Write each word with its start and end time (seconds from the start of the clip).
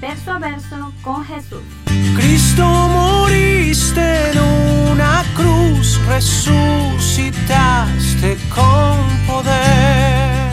verso 0.00 0.32
a 0.32 0.38
verso 0.38 0.92
con 1.02 1.24
Jesús. 1.24 1.62
Cristo 2.16 2.64
moriste 2.64 4.30
en 4.30 4.38
una 4.92 5.22
cruz, 5.36 6.00
resucitaste 6.06 7.48
con 8.54 8.96
poder. 9.26 10.50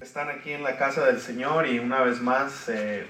Están 0.00 0.28
aquí 0.30 0.52
en 0.52 0.62
la 0.62 0.76
casa 0.76 1.04
del 1.06 1.20
Señor 1.20 1.66
y 1.66 1.80
una 1.80 2.02
vez 2.02 2.20
más 2.20 2.68
eh, 2.68 3.06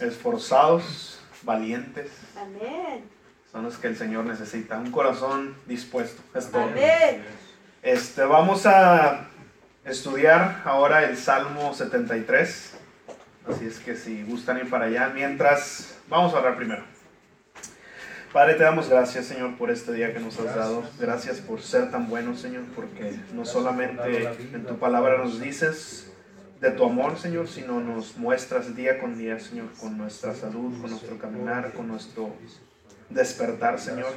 esforzados 0.00 1.20
valientes. 1.42 2.10
Amén. 2.36 3.04
Son 3.50 3.62
los 3.64 3.78
que 3.78 3.86
el 3.86 3.96
Señor 3.96 4.26
necesita. 4.26 4.76
Un 4.78 4.90
corazón 4.90 5.54
dispuesto. 5.66 6.22
Es 6.34 6.50
todo. 6.50 6.64
Amén. 6.64 7.24
Este, 7.82 8.24
vamos 8.24 8.66
a 8.66 9.28
estudiar 9.84 10.62
ahora 10.64 11.04
el 11.04 11.16
Salmo 11.16 11.72
73. 11.72 12.73
Así 13.48 13.66
es 13.66 13.78
que 13.78 13.94
si 13.94 14.22
gustan 14.22 14.58
ir 14.58 14.70
para 14.70 14.86
allá, 14.86 15.10
mientras 15.14 15.98
vamos 16.08 16.32
a 16.34 16.38
orar 16.38 16.56
primero. 16.56 16.82
Padre, 18.32 18.54
te 18.54 18.64
damos 18.64 18.88
gracias, 18.88 19.26
Señor, 19.26 19.56
por 19.56 19.70
este 19.70 19.92
día 19.92 20.12
que 20.12 20.18
nos 20.18 20.40
has 20.40 20.56
dado. 20.56 20.82
Gracias 20.98 21.40
por 21.40 21.60
ser 21.60 21.90
tan 21.90 22.08
bueno, 22.08 22.36
Señor, 22.36 22.64
porque 22.74 23.16
no 23.32 23.44
solamente 23.44 24.24
en 24.52 24.64
tu 24.64 24.76
palabra 24.78 25.18
nos 25.18 25.40
dices 25.40 26.10
de 26.60 26.70
tu 26.70 26.84
amor, 26.84 27.18
Señor, 27.18 27.46
sino 27.46 27.80
nos 27.80 28.16
muestras 28.16 28.74
día 28.74 28.98
con 28.98 29.16
día, 29.16 29.38
Señor, 29.38 29.66
con 29.80 29.96
nuestra 29.98 30.34
salud, 30.34 30.80
con 30.80 30.90
nuestro 30.90 31.18
caminar, 31.18 31.72
con 31.74 31.86
nuestro 31.86 32.34
despertar, 33.10 33.78
Señor. 33.78 34.12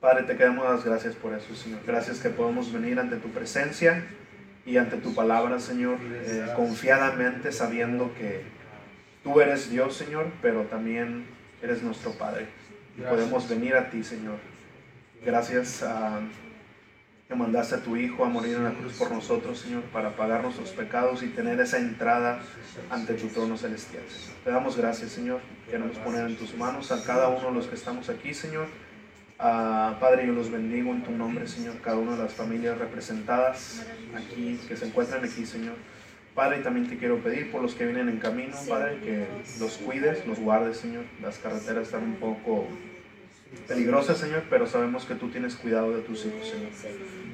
Padre, 0.00 0.24
te 0.24 0.36
queremos 0.36 0.68
las 0.68 0.84
gracias 0.84 1.14
por 1.14 1.32
eso, 1.34 1.54
Señor. 1.54 1.80
Gracias 1.86 2.18
que 2.18 2.30
podemos 2.30 2.72
venir 2.72 2.98
ante 2.98 3.16
tu 3.16 3.28
presencia 3.28 4.04
y 4.66 4.76
ante 4.78 4.96
tu 4.96 5.14
palabra, 5.14 5.60
Señor, 5.60 5.98
eh, 6.02 6.46
confiadamente 6.56 7.52
sabiendo 7.52 8.12
que 8.14 8.42
tú 9.22 9.40
eres 9.40 9.70
Dios, 9.70 9.96
Señor, 9.96 10.26
pero 10.40 10.62
también 10.62 11.26
eres 11.62 11.82
nuestro 11.82 12.12
Padre. 12.12 12.46
Y 12.96 13.02
podemos 13.02 13.48
venir 13.48 13.74
a 13.74 13.90
ti, 13.90 14.02
Señor. 14.02 14.38
Gracias 15.24 15.82
a 15.82 16.20
que 17.28 17.34
mandaste 17.34 17.76
a 17.76 17.82
tu 17.82 17.96
Hijo 17.96 18.24
a 18.24 18.28
morir 18.28 18.56
en 18.56 18.64
la 18.64 18.72
cruz 18.72 18.94
por 18.94 19.10
nosotros, 19.10 19.58
Señor, 19.58 19.82
para 19.84 20.14
pagar 20.14 20.42
nuestros 20.42 20.70
pecados 20.70 21.22
y 21.22 21.28
tener 21.28 21.58
esa 21.60 21.78
entrada 21.78 22.40
ante 22.90 23.14
tu 23.14 23.28
trono 23.28 23.56
celestial. 23.56 24.02
Te 24.44 24.50
damos 24.50 24.76
gracias, 24.76 25.12
Señor. 25.12 25.40
Queremos 25.70 25.98
poner 25.98 26.26
en 26.26 26.36
tus 26.36 26.54
manos 26.54 26.92
a 26.92 27.02
cada 27.02 27.28
uno 27.28 27.48
de 27.48 27.54
los 27.54 27.66
que 27.66 27.74
estamos 27.74 28.08
aquí, 28.10 28.34
Señor. 28.34 28.66
Ah, 29.38 29.96
Padre, 30.00 30.26
yo 30.26 30.32
los 30.32 30.50
bendigo 30.50 30.92
en 30.92 31.02
tu 31.02 31.10
nombre, 31.10 31.46
Señor, 31.46 31.80
cada 31.80 31.96
una 31.96 32.12
de 32.12 32.22
las 32.22 32.34
familias 32.34 32.78
representadas 32.78 33.84
aquí, 34.14 34.60
que 34.68 34.76
se 34.76 34.86
encuentran 34.86 35.24
aquí, 35.24 35.44
Señor. 35.44 35.74
Padre, 36.34 36.58
también 36.58 36.88
te 36.88 36.98
quiero 36.98 37.18
pedir 37.18 37.50
por 37.50 37.62
los 37.62 37.74
que 37.74 37.84
vienen 37.84 38.08
en 38.08 38.18
camino, 38.18 38.56
Padre, 38.68 38.98
que 39.00 39.26
los 39.60 39.76
cuides, 39.78 40.26
los 40.26 40.38
guardes, 40.38 40.78
Señor. 40.78 41.04
Las 41.20 41.38
carreteras 41.38 41.86
están 41.86 42.04
un 42.04 42.16
poco 42.16 42.66
peligrosa, 43.68 44.14
Señor, 44.14 44.44
pero 44.50 44.66
sabemos 44.66 45.04
que 45.04 45.14
tú 45.14 45.28
tienes 45.28 45.54
cuidado 45.54 45.96
de 45.96 46.02
tus 46.02 46.26
hijos, 46.26 46.48
Señor. 46.48 46.70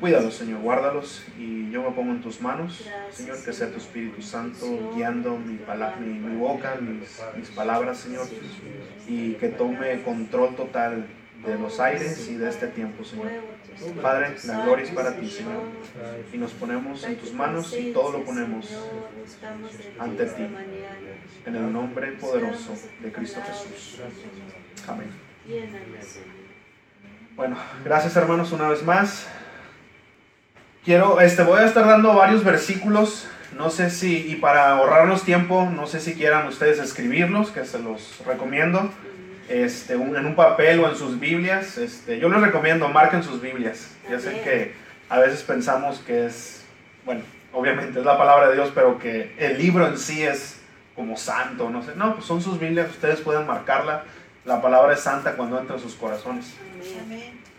Cuídalos, 0.00 0.34
Señor, 0.34 0.60
guárdalos 0.60 1.24
y 1.38 1.70
yo 1.70 1.82
me 1.82 1.90
pongo 1.92 2.12
en 2.12 2.20
tus 2.20 2.40
manos, 2.40 2.86
Señor, 3.10 3.42
que 3.42 3.52
sea 3.52 3.70
tu 3.70 3.78
Espíritu 3.78 4.22
Santo 4.22 4.92
guiando 4.94 5.38
mi, 5.38 5.58
mi, 6.00 6.18
mi 6.18 6.36
boca, 6.36 6.76
mis, 6.80 7.20
mis, 7.36 7.50
palabras, 7.50 7.98
Señor, 7.98 8.26
y 9.06 9.32
que 9.34 9.48
tome 9.48 10.02
control 10.02 10.56
total 10.56 11.06
de 11.46 11.58
los 11.58 11.80
aires 11.80 12.28
y 12.28 12.34
de 12.34 12.48
este 12.48 12.66
tiempo, 12.68 13.04
Señor. 13.04 13.28
Padre, 14.02 14.36
la 14.44 14.64
gloria 14.64 14.84
es 14.84 14.90
para 14.90 15.16
ti, 15.16 15.28
Señor. 15.28 15.62
Y 16.32 16.38
nos 16.38 16.52
ponemos 16.52 17.02
en 17.04 17.16
tus 17.16 17.32
manos 17.32 17.74
y 17.76 17.92
todo 17.92 18.12
lo 18.12 18.24
ponemos 18.24 18.68
ante 19.98 20.26
ti. 20.26 20.46
En 21.46 21.56
el 21.56 21.72
nombre 21.72 22.12
poderoso 22.12 22.74
de 23.00 23.12
Cristo 23.12 23.40
Jesús. 23.46 24.00
Amén. 24.86 25.08
Bueno, 27.36 27.56
gracias 27.84 28.16
hermanos 28.16 28.52
una 28.52 28.68
vez 28.68 28.82
más. 28.82 29.26
Quiero, 30.84 31.20
este, 31.20 31.42
voy 31.42 31.60
a 31.60 31.66
estar 31.66 31.86
dando 31.86 32.14
varios 32.14 32.44
versículos. 32.44 33.28
No 33.56 33.70
sé 33.70 33.90
si, 33.90 34.30
y 34.30 34.36
para 34.36 34.76
ahorrarnos 34.76 35.24
tiempo, 35.24 35.68
no 35.74 35.86
sé 35.86 36.00
si 36.00 36.14
quieran 36.14 36.46
ustedes 36.46 36.78
escribirlos, 36.78 37.50
que 37.50 37.64
se 37.64 37.78
los 37.78 38.22
recomiendo. 38.26 38.90
Este, 39.50 39.94
en 39.94 40.26
un 40.26 40.34
papel 40.34 40.80
o 40.80 40.88
en 40.88 40.96
sus 40.96 41.18
Biblias. 41.18 41.76
Este, 41.76 42.18
yo 42.18 42.28
les 42.28 42.40
recomiendo, 42.40 42.88
marquen 42.88 43.22
sus 43.22 43.42
Biblias. 43.42 43.90
Ya 44.08 44.18
sé 44.18 44.40
que 44.42 44.72
a 45.08 45.18
veces 45.18 45.42
pensamos 45.42 45.98
que 45.98 46.26
es, 46.26 46.64
bueno, 47.04 47.22
obviamente 47.52 47.98
es 47.98 48.04
la 48.04 48.16
palabra 48.16 48.48
de 48.48 48.54
Dios, 48.54 48.70
pero 48.74 48.98
que 48.98 49.34
el 49.38 49.58
libro 49.58 49.86
en 49.88 49.98
sí 49.98 50.22
es 50.22 50.60
como 50.94 51.16
santo, 51.16 51.68
no 51.68 51.82
sé. 51.82 51.92
No, 51.96 52.14
pues 52.14 52.26
son 52.26 52.40
sus 52.40 52.58
Biblias, 52.58 52.90
ustedes 52.90 53.20
pueden 53.20 53.46
marcarla 53.46 54.04
la 54.44 54.62
palabra 54.62 54.94
es 54.94 55.00
santa 55.00 55.36
cuando 55.36 55.58
entra 55.58 55.76
en 55.76 55.82
sus 55.82 55.94
corazones. 55.94 56.54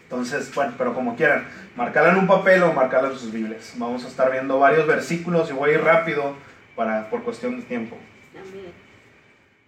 Entonces, 0.04 0.54
bueno, 0.54 0.74
pero 0.78 0.94
como 0.94 1.16
quieran, 1.16 1.48
marcarla 1.76 2.12
en 2.12 2.18
un 2.18 2.28
papel 2.28 2.64
o 2.64 2.74
marcarla 2.74 3.10
en 3.10 3.18
sus 3.18 3.32
Biblias. 3.32 3.74
Vamos 3.78 4.04
a 4.04 4.08
estar 4.08 4.32
viendo 4.32 4.60
varios 4.60 4.88
versículos 4.88 5.50
y 5.50 5.54
voy 5.54 5.72
a 5.72 5.74
ir 5.74 5.84
rápido 5.84 6.36
para, 6.76 7.10
por 7.10 7.24
cuestión 7.24 7.58
de 7.58 7.64
tiempo. 7.64 7.98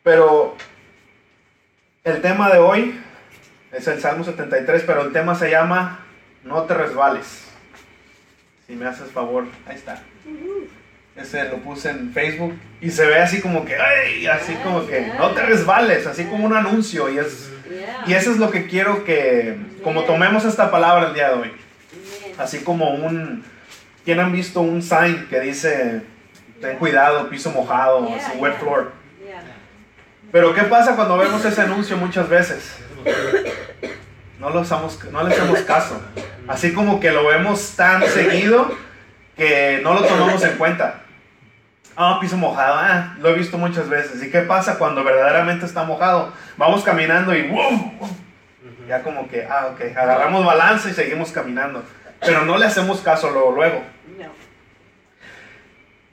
Pero 0.02 0.58
el 2.04 2.22
tema 2.22 2.50
de 2.50 2.60
hoy 2.60 3.00
es 3.72 3.88
el 3.88 4.02
Salmo 4.02 4.24
73, 4.24 4.84
pero 4.86 5.04
el 5.04 5.14
tema 5.14 5.36
se 5.36 5.50
llama 5.50 6.00
No 6.44 6.64
te 6.64 6.74
resbales. 6.74 7.46
Si 8.68 8.76
me 8.76 8.86
haces 8.86 9.12
favor, 9.12 9.46
ahí 9.66 9.76
está. 9.76 10.02
Ese 11.16 11.46
lo 11.46 11.58
puse 11.58 11.92
en 11.92 12.12
Facebook 12.12 12.56
y 12.82 12.90
se 12.90 13.06
ve 13.06 13.20
así 13.20 13.40
como 13.40 13.64
que, 13.66 13.76
ay, 13.76 14.26
así 14.28 14.56
como 14.56 14.86
que 14.86 15.14
no 15.18 15.32
te 15.32 15.44
resbales, 15.44 16.06
así 16.08 16.26
como 16.26 16.46
un 16.46 16.54
anuncio. 16.54 17.10
Y, 17.10 17.20
es, 17.20 17.52
y 18.06 18.14
eso 18.14 18.32
es 18.32 18.38
lo 18.38 18.52
que 18.52 18.68
quiero 18.68 19.06
que, 19.06 19.58
como 19.84 20.04
tomemos 20.04 20.44
esta 20.44 20.72
palabra 20.72 21.08
el 21.08 21.14
día 21.14 21.30
de 21.30 21.36
hoy, 21.36 21.52
así 22.38 22.60
como 22.60 22.90
un, 22.96 23.44
¿quién 24.04 24.20
han 24.20 24.32
visto 24.32 24.62
un 24.62 24.82
sign 24.82 25.28
que 25.30 25.40
dice, 25.40 26.02
ten 26.60 26.78
cuidado, 26.78 27.30
piso 27.30 27.52
mojado, 27.52 28.10
así, 28.14 28.38
wet 28.40 28.58
floor? 28.60 29.03
Pero 30.34 30.52
¿qué 30.56 30.64
pasa 30.64 30.96
cuando 30.96 31.16
vemos 31.16 31.46
ese 31.46 31.62
anuncio 31.62 31.96
muchas 31.96 32.28
veces? 32.28 32.76
No, 34.40 34.50
lo 34.50 34.62
hacemos, 34.62 35.00
no 35.12 35.24
le 35.24 35.32
hacemos 35.32 35.60
caso. 35.60 36.02
Así 36.48 36.74
como 36.74 37.00
que 37.00 37.12
lo 37.12 37.28
vemos 37.28 37.76
tan 37.76 38.04
seguido 38.08 38.76
que 39.38 39.80
no 39.84 39.94
lo 39.94 40.02
tomamos 40.02 40.44
en 40.44 40.58
cuenta. 40.58 41.02
Ah, 41.96 42.18
piso 42.20 42.36
mojado, 42.36 42.78
ah, 42.80 43.16
lo 43.20 43.30
he 43.30 43.34
visto 43.34 43.60
muchas 43.60 43.88
veces. 43.88 44.24
¿Y 44.24 44.32
qué 44.32 44.40
pasa 44.40 44.80
cuando 44.80 45.04
verdaderamente 45.04 45.68
está 45.68 45.84
mojado? 45.84 46.34
Vamos 46.58 46.84
caminando 46.84 47.36
y 47.36 47.48
¡wow! 47.50 47.94
Ya 48.88 49.04
como 49.04 49.30
que, 49.30 49.46
ah, 49.46 49.68
ok, 49.72 49.96
agarramos 49.96 50.44
balance 50.44 50.90
y 50.90 50.94
seguimos 50.94 51.32
caminando. 51.32 51.84
Pero 52.20 52.44
no 52.44 52.58
le 52.58 52.66
hacemos 52.66 53.02
caso 53.02 53.30
luego, 53.30 53.52
luego. 53.52 53.84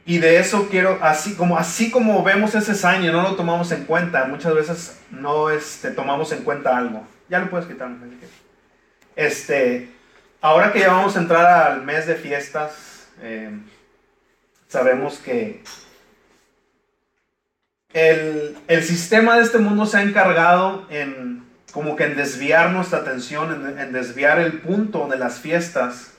Y 0.06 0.19
de 0.19 0.38
eso 0.38 0.69
quiero, 0.71 0.99
así 1.03 1.34
como, 1.34 1.59
así 1.59 1.91
como 1.91 2.22
vemos 2.22 2.55
ese 2.55 2.75
sign 2.75 3.05
y 3.05 3.09
no 3.09 3.22
lo 3.22 3.37
tomamos 3.37 3.71
en 3.71 3.84
cuenta, 3.84 4.25
muchas 4.25 4.55
veces 4.55 5.01
no 5.10 5.51
este, 5.51 5.91
tomamos 5.91 6.33
en 6.33 6.42
cuenta 6.42 6.77
algo. 6.77 7.07
Ya 7.28 7.39
lo 7.39 7.51
puedes 7.51 7.66
quitar. 7.66 7.91
Este, 9.15 9.89
ahora 10.41 10.72
que 10.72 10.80
ya 10.80 10.92
vamos 10.92 11.16
a 11.16 11.21
entrar 11.21 11.47
al 11.47 11.83
mes 11.83 12.07
de 12.07 12.15
fiestas, 12.15 13.07
eh, 13.21 13.51
sabemos 14.69 15.19
que 15.19 15.63
el, 17.92 18.83
sistema 18.83 19.36
de 19.36 19.42
este 19.42 19.59
mundo 19.59 19.84
se 19.84 19.98
ha 19.98 20.03
encargado 20.03 20.86
en 20.91 21.45
como 21.72 21.97
que 21.97 22.04
en 22.04 22.16
desviar 22.16 22.71
nuestra 22.71 23.01
atención, 23.01 23.77
en, 23.78 23.92
desviar 23.92 24.39
el 24.41 24.60
punto 24.60 25.07
de 25.09 25.19
las 25.19 25.39
fiestas 25.39 26.13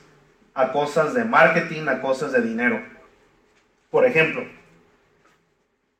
a 0.54 0.72
cosas 0.72 1.14
de 1.14 1.24
marketing, 1.24 1.88
a 1.88 2.00
cosas 2.00 2.32
de 2.32 2.40
dinero. 2.42 2.82
Por 3.92 4.06
ejemplo, 4.06 4.42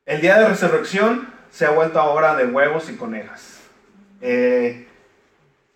el 0.07 0.19
día 0.19 0.39
de 0.39 0.49
resurrección 0.49 1.31
se 1.51 1.67
ha 1.67 1.69
vuelto 1.69 1.99
ahora 1.99 2.35
de 2.35 2.47
huevos 2.47 2.89
y 2.89 2.95
conejas. 2.95 3.59
Eh, 4.19 4.87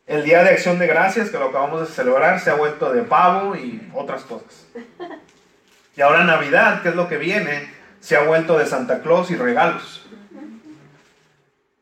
el 0.08 0.24
día 0.24 0.44
de 0.44 0.50
acción 0.50 0.80
de 0.80 0.88
gracias, 0.88 1.30
que 1.30 1.38
lo 1.38 1.50
acabamos 1.50 1.88
de 1.88 1.94
celebrar, 1.94 2.40
se 2.40 2.50
ha 2.50 2.56
vuelto 2.56 2.92
de 2.92 3.04
pavo 3.04 3.56
y 3.56 3.88
otras 3.94 4.24
cosas. 4.24 4.66
Y 5.96 6.02
ahora 6.02 6.24
Navidad, 6.24 6.82
que 6.82 6.90
es 6.90 6.96
lo 6.96 7.08
que 7.08 7.18
viene, 7.18 7.72
se 8.00 8.16
ha 8.16 8.24
vuelto 8.24 8.58
de 8.58 8.66
Santa 8.66 9.04
Claus 9.04 9.30
y 9.30 9.36
regalos. 9.36 10.08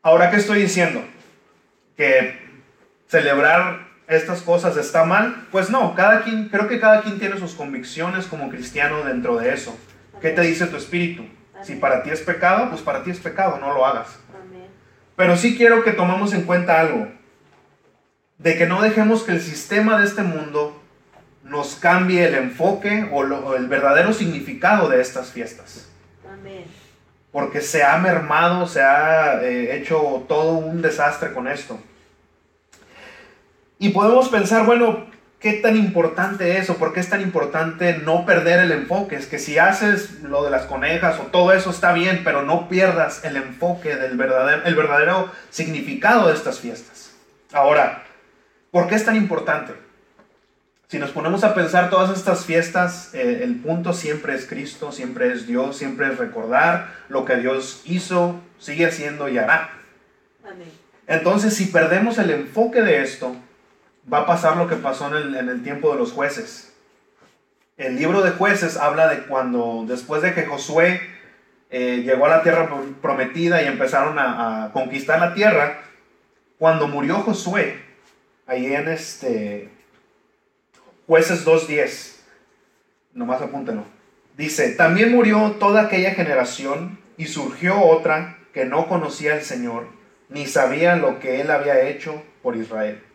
Ahora, 0.02 0.30
¿qué 0.30 0.36
estoy 0.36 0.60
diciendo? 0.60 1.02
¿Que 1.96 2.38
celebrar 3.08 3.88
estas 4.06 4.42
cosas 4.42 4.76
está 4.76 5.04
mal? 5.04 5.46
Pues 5.50 5.70
no, 5.70 5.94
cada 5.94 6.24
quien, 6.24 6.50
creo 6.50 6.68
que 6.68 6.78
cada 6.78 7.00
quien 7.00 7.18
tiene 7.18 7.38
sus 7.38 7.54
convicciones 7.54 8.26
como 8.26 8.50
cristiano 8.50 9.02
dentro 9.02 9.38
de 9.38 9.54
eso. 9.54 9.74
¿Qué 10.20 10.30
te 10.30 10.42
dice 10.42 10.66
tu 10.66 10.76
espíritu? 10.76 11.24
Si 11.62 11.76
para 11.76 12.02
ti 12.02 12.10
es 12.10 12.20
pecado, 12.20 12.68
pues 12.70 12.82
para 12.82 13.02
ti 13.02 13.10
es 13.10 13.20
pecado, 13.20 13.58
no 13.58 13.72
lo 13.72 13.84
hagas. 13.84 14.18
Pero 15.16 15.36
sí 15.36 15.56
quiero 15.56 15.82
que 15.82 15.92
tomemos 15.92 16.34
en 16.34 16.42
cuenta 16.42 16.78
algo, 16.78 17.08
de 18.38 18.58
que 18.58 18.66
no 18.66 18.82
dejemos 18.82 19.22
que 19.22 19.32
el 19.32 19.40
sistema 19.40 19.98
de 19.98 20.04
este 20.04 20.22
mundo 20.22 20.80
nos 21.42 21.76
cambie 21.76 22.26
el 22.26 22.34
enfoque 22.34 23.08
o, 23.12 23.54
el 23.54 23.66
verdadero 23.66 24.12
significado 24.12 24.88
de 24.88 25.00
estas 25.00 25.32
fiestas. 25.32 25.88
Porque 27.32 27.60
se 27.60 27.82
ha 27.82 27.96
mermado, 27.98 28.66
se 28.66 28.80
ha 28.80 29.42
eh, 29.42 29.76
hecho 29.76 30.24
todo 30.28 30.52
un 30.52 30.80
desastre 30.80 31.32
con 31.32 31.48
esto. 31.48 31.78
Y 33.78 33.90
podemos 33.90 34.28
pensar, 34.28 34.64
bueno, 34.64 35.06
¿qué 35.46 35.52
tan 35.52 35.76
importante 35.76 36.58
es 36.58 36.68
o 36.70 36.76
por 36.76 36.92
qué 36.92 36.98
es 36.98 37.08
tan 37.08 37.20
importante 37.20 37.98
no 37.98 38.26
perder 38.26 38.58
el 38.58 38.72
enfoque? 38.72 39.14
Es 39.14 39.28
que 39.28 39.38
si 39.38 39.58
haces 39.58 40.20
lo 40.22 40.42
de 40.42 40.50
las 40.50 40.64
conejas 40.64 41.20
o 41.20 41.26
todo 41.26 41.52
eso 41.52 41.70
está 41.70 41.92
bien, 41.92 42.22
pero 42.24 42.42
no 42.42 42.68
pierdas 42.68 43.24
el 43.24 43.36
enfoque 43.36 43.94
del 43.94 44.16
verdadero, 44.16 44.64
el 44.64 44.74
verdadero 44.74 45.30
significado 45.50 46.26
de 46.26 46.34
estas 46.34 46.58
fiestas. 46.58 47.12
Ahora, 47.52 48.02
¿por 48.72 48.88
qué 48.88 48.96
es 48.96 49.04
tan 49.04 49.14
importante? 49.14 49.72
Si 50.88 50.98
nos 50.98 51.10
ponemos 51.10 51.44
a 51.44 51.54
pensar 51.54 51.90
todas 51.90 52.18
estas 52.18 52.44
fiestas, 52.44 53.14
eh, 53.14 53.42
el 53.44 53.54
punto 53.54 53.92
siempre 53.92 54.34
es 54.34 54.46
Cristo, 54.46 54.90
siempre 54.90 55.30
es 55.30 55.46
Dios, 55.46 55.76
siempre 55.76 56.08
es 56.08 56.18
recordar 56.18 56.88
lo 57.08 57.24
que 57.24 57.36
Dios 57.36 57.82
hizo, 57.84 58.40
sigue 58.58 58.86
haciendo 58.86 59.28
y 59.28 59.38
hará. 59.38 59.70
Entonces, 61.06 61.54
si 61.54 61.66
perdemos 61.66 62.18
el 62.18 62.32
enfoque 62.32 62.82
de 62.82 63.04
esto, 63.04 63.36
va 64.12 64.20
a 64.20 64.26
pasar 64.26 64.56
lo 64.56 64.68
que 64.68 64.76
pasó 64.76 65.16
en 65.16 65.48
el, 65.48 65.62
tiempo 65.62 65.92
de 65.92 65.98
los 65.98 66.12
jueces. 66.12 66.72
El 67.76 67.96
libro 67.96 68.22
de 68.22 68.30
jueces 68.30 68.76
habla 68.76 69.08
de 69.08 69.24
cuando, 69.24 69.84
después 69.86 70.22
de 70.22 70.32
que 70.32 70.46
Josué 70.46 71.00
eh, 71.70 72.02
llegó 72.04 72.26
a 72.26 72.30
la 72.30 72.42
tierra 72.42 72.70
prometida 73.02 73.62
y 73.62 73.66
empezaron 73.66 74.18
a, 74.18 74.70
conquistar 74.72 75.20
la 75.20 75.34
tierra, 75.34 75.82
cuando 76.58 76.88
murió 76.88 77.16
Josué, 77.16 77.82
ahí 78.46 78.72
en 78.72 78.88
este 78.88 79.70
jueces 81.06 81.46
2.10, 81.46 82.16
nomás 83.12 83.42
apúntenlo, 83.42 83.84
dice, 84.36 84.70
también 84.72 85.12
murió 85.12 85.52
toda 85.58 85.82
aquella 85.82 86.12
generación 86.12 86.98
y 87.16 87.26
surgió 87.26 87.80
otra 87.80 88.38
que 88.52 88.64
no 88.64 88.88
conocía 88.88 89.34
al 89.34 89.42
Señor, 89.42 89.88
ni 90.28 90.46
sabía 90.46 90.96
lo 90.96 91.20
que 91.20 91.40
él 91.40 91.50
había 91.50 91.88
hecho 91.88 92.22
por 92.42 92.56
Israel. 92.56 93.05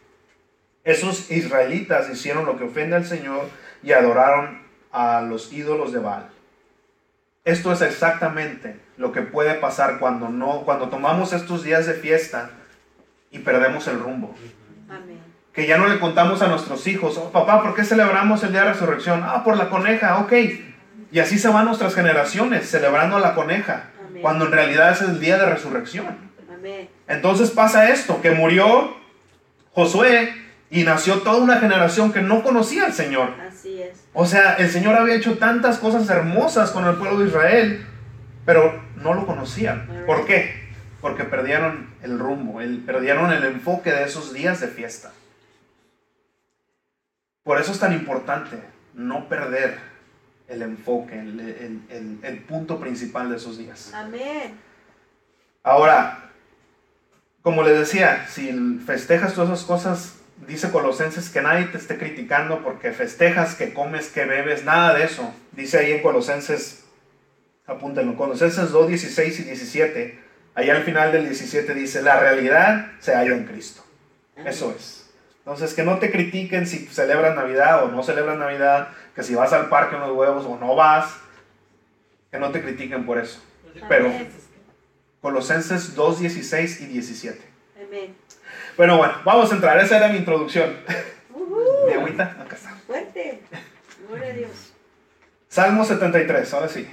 Esos 0.84 1.30
israelitas 1.30 2.10
hicieron 2.10 2.46
lo 2.46 2.58
que 2.58 2.64
ofende 2.64 2.96
al 2.96 3.06
Señor 3.06 3.48
y 3.84 3.92
adoraron 3.92 4.62
a 4.92 5.22
los 5.22 5.54
ídolos 5.54 5.92
de 5.94 6.00
Baal. 6.00 6.30
Esto 7.44 7.72
es 7.72 7.82
exactamente 7.82 8.80
lo 8.98 9.12
que 9.12 9.22
puede 9.22 9.56
pasar 9.56 10.00
cuando 10.00 10.30
no 10.30 10.62
cuando 10.62 10.90
tomamos 10.90 11.34
estos 11.34 11.64
días 11.64 11.88
de 11.88 11.94
fiesta 11.94 12.52
y 13.32 13.40
perdemos 13.40 13.88
el 13.88 14.00
rumbo. 14.00 14.36
Que 15.54 15.68
ya 15.68 15.78
no 15.78 15.88
le 15.88 16.00
contamos 16.00 16.42
a 16.42 16.48
nuestros 16.48 16.86
hijos, 16.88 17.18
oh, 17.18 17.32
papá, 17.32 17.62
¿por 17.62 17.76
qué 17.76 17.84
celebramos 17.84 18.44
el 18.44 18.52
día 18.52 18.64
de 18.64 18.74
resurrección? 18.74 19.22
Ah, 19.24 19.44
por 19.44 19.58
la 19.58 19.70
coneja, 19.70 20.20
ok. 20.20 20.34
Y 21.12 21.20
así 21.20 21.38
se 21.38 21.50
van 21.50 21.66
nuestras 21.66 21.94
generaciones 21.94 22.70
celebrando 22.70 23.18
a 23.18 23.20
la 23.20 23.34
coneja, 23.34 23.90
cuando 24.22 24.46
en 24.46 24.52
realidad 24.52 24.92
es 24.92 25.02
el 25.02 25.20
día 25.20 25.38
de 25.38 25.46
resurrección. 25.46 26.32
Entonces 27.08 27.52
pasa 27.52 27.90
esto, 27.90 28.22
que 28.22 28.32
murió 28.32 28.96
Josué 29.74 30.41
y 30.72 30.84
nació 30.86 31.22
toda 31.22 31.44
una 31.44 31.60
generación 31.60 32.14
que 32.14 32.22
no 32.22 32.42
conocía 32.42 32.86
al 32.86 32.94
Señor. 32.94 33.36
Así 33.46 33.82
es. 33.82 34.08
O 34.14 34.26
sea, 34.26 34.56
el 34.56 34.72
Señor 34.72 34.96
había 34.96 35.16
hecho 35.16 35.38
tantas 35.38 35.78
cosas 35.78 36.10
hermosas 36.10 36.72
con 36.72 36.88
el 36.88 36.96
pueblo 36.96 37.20
de 37.20 37.28
Israel, 37.28 37.86
pero 38.46 38.82
no 38.96 39.14
lo 39.14 39.28
conocían. 39.28 40.06
¿Por 40.08 40.26
qué? 40.26 40.72
Porque 41.02 41.26
perdieron 41.26 41.94
el 42.02 42.18
rumbo, 42.18 42.62
el, 42.62 42.80
perdieron 42.80 43.34
el 43.34 43.44
enfoque 43.44 43.92
de 43.92 44.06
esos 44.06 44.34
días 44.34 44.62
de 44.62 44.70
fiesta. 44.70 45.12
Por 47.44 47.60
eso 47.60 47.74
es 47.74 47.80
tan 47.80 47.92
importante 47.92 48.58
no 48.94 49.28
perder 49.28 49.78
el 50.48 50.62
enfoque, 50.62 51.20
el, 51.20 52.20
el 52.24 52.38
punto 52.44 52.80
principal 52.80 53.30
de 53.30 53.36
esos 53.36 53.58
días. 53.58 53.92
Amén. 53.94 54.58
Ahora, 55.64 56.32
como 57.42 57.62
les 57.64 57.78
decía, 57.78 58.26
si 58.30 58.80
festejas 58.86 59.34
todas 59.34 59.50
esas 59.50 59.66
cosas 59.66 60.21
Dice 60.48 60.72
Colosenses 60.72 61.30
que 61.30 61.42
nadie 61.42 61.66
te 61.66 61.78
esté 61.78 61.98
criticando 61.98 62.64
porque 62.64 62.92
festejas, 62.92 63.56
que 63.56 63.74
comes, 63.74 64.10
que 64.10 64.26
bebes, 64.26 64.64
nada 64.66 64.94
de 64.96 65.04
eso. 65.04 65.34
Dice 65.52 65.80
ahí 65.80 65.92
en 65.92 66.02
Colosenses, 66.02 66.84
apúntenlo, 67.68 68.16
Colosenses 68.18 68.72
2, 68.72 68.88
16 68.88 69.40
y 69.40 69.44
17. 69.44 70.20
Ahí 70.56 70.70
al 70.70 70.84
final 70.84 71.12
del 71.12 71.26
17 71.26 71.74
dice, 71.74 72.02
la 72.02 72.20
realidad 72.20 72.92
se 73.00 73.14
halla 73.14 73.36
en 73.36 73.46
Cristo. 73.46 73.84
Eso 74.36 74.74
es. 74.78 75.10
Entonces, 75.40 75.74
que 75.74 75.84
no 75.84 75.98
te 76.00 76.12
critiquen 76.12 76.68
si 76.68 76.86
celebras 76.88 77.36
Navidad 77.36 77.84
o 77.84 77.88
no 77.88 78.04
celebras 78.04 78.38
Navidad, 78.38 78.90
que 79.16 79.24
si 79.24 79.34
vas 79.34 79.54
al 79.54 79.70
parque 79.70 79.96
en 79.96 80.02
los 80.02 80.12
huevos 80.12 80.46
o 80.46 80.58
no 80.58 80.76
vas, 80.76 81.16
que 82.32 82.40
no 82.40 82.52
te 82.52 82.62
critiquen 82.62 83.06
por 83.06 83.18
eso. 83.18 83.42
Pero 83.88 84.12
Colosenses 85.22 85.96
2, 85.96 86.20
16 86.20 86.82
y 86.82 86.86
17. 86.88 87.51
Amén. 87.92 88.16
Bueno, 88.78 88.98
bueno, 88.98 89.16
vamos 89.26 89.52
a 89.52 89.56
entrar. 89.56 89.78
Esa 89.80 89.98
era 89.98 90.08
mi 90.08 90.20
introducción. 90.20 90.78
mi 91.88 91.94
agüita, 91.94 92.38
acá 92.40 92.56
está. 92.56 92.70
Fuerte. 92.88 93.42
Gloria 94.08 94.30
a 94.30 94.34
Dios. 94.34 94.72
Salmo 95.50 95.84
73, 95.84 96.54
ahora 96.54 96.70
sí. 96.70 96.88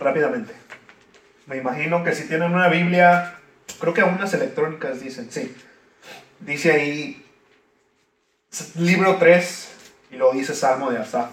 Rápidamente. 0.00 0.54
Me 1.46 1.58
imagino 1.58 2.02
que 2.02 2.16
si 2.16 2.26
tienen 2.26 2.52
una 2.52 2.66
Biblia, 2.66 3.38
creo 3.78 3.94
que 3.94 4.02
unas 4.02 4.34
electrónicas 4.34 5.00
dicen, 5.00 5.30
sí. 5.30 5.56
Dice 6.40 6.72
ahí, 6.72 7.24
libro 8.74 9.18
3, 9.18 9.72
y 10.10 10.16
lo 10.16 10.32
dice 10.32 10.52
Salmo 10.52 10.90
de 10.90 10.98
Asaf. 10.98 11.30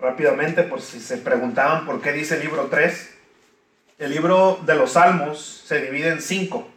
Rápidamente, 0.00 0.64
por 0.64 0.80
si 0.80 0.98
se 0.98 1.18
preguntaban 1.18 1.86
por 1.86 2.02
qué 2.02 2.12
dice 2.12 2.40
libro 2.40 2.66
3, 2.66 3.21
el 4.02 4.10
libro 4.10 4.58
de 4.66 4.74
los 4.74 4.92
Salmos 4.92 5.62
se 5.64 5.80
divide 5.80 6.08
en 6.08 6.20
cinco. 6.20 6.68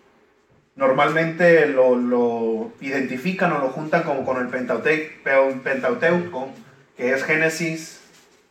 Normalmente 0.75 1.65
lo, 1.65 2.71
identifican 2.81 3.51
o 3.53 3.59
lo 3.59 3.69
juntan 3.69 4.03
como 4.03 4.23
con 4.23 4.37
el 4.37 4.47
Pentateuco, 4.47 6.49
que 6.95 7.13
es 7.13 7.23
Génesis, 7.23 8.01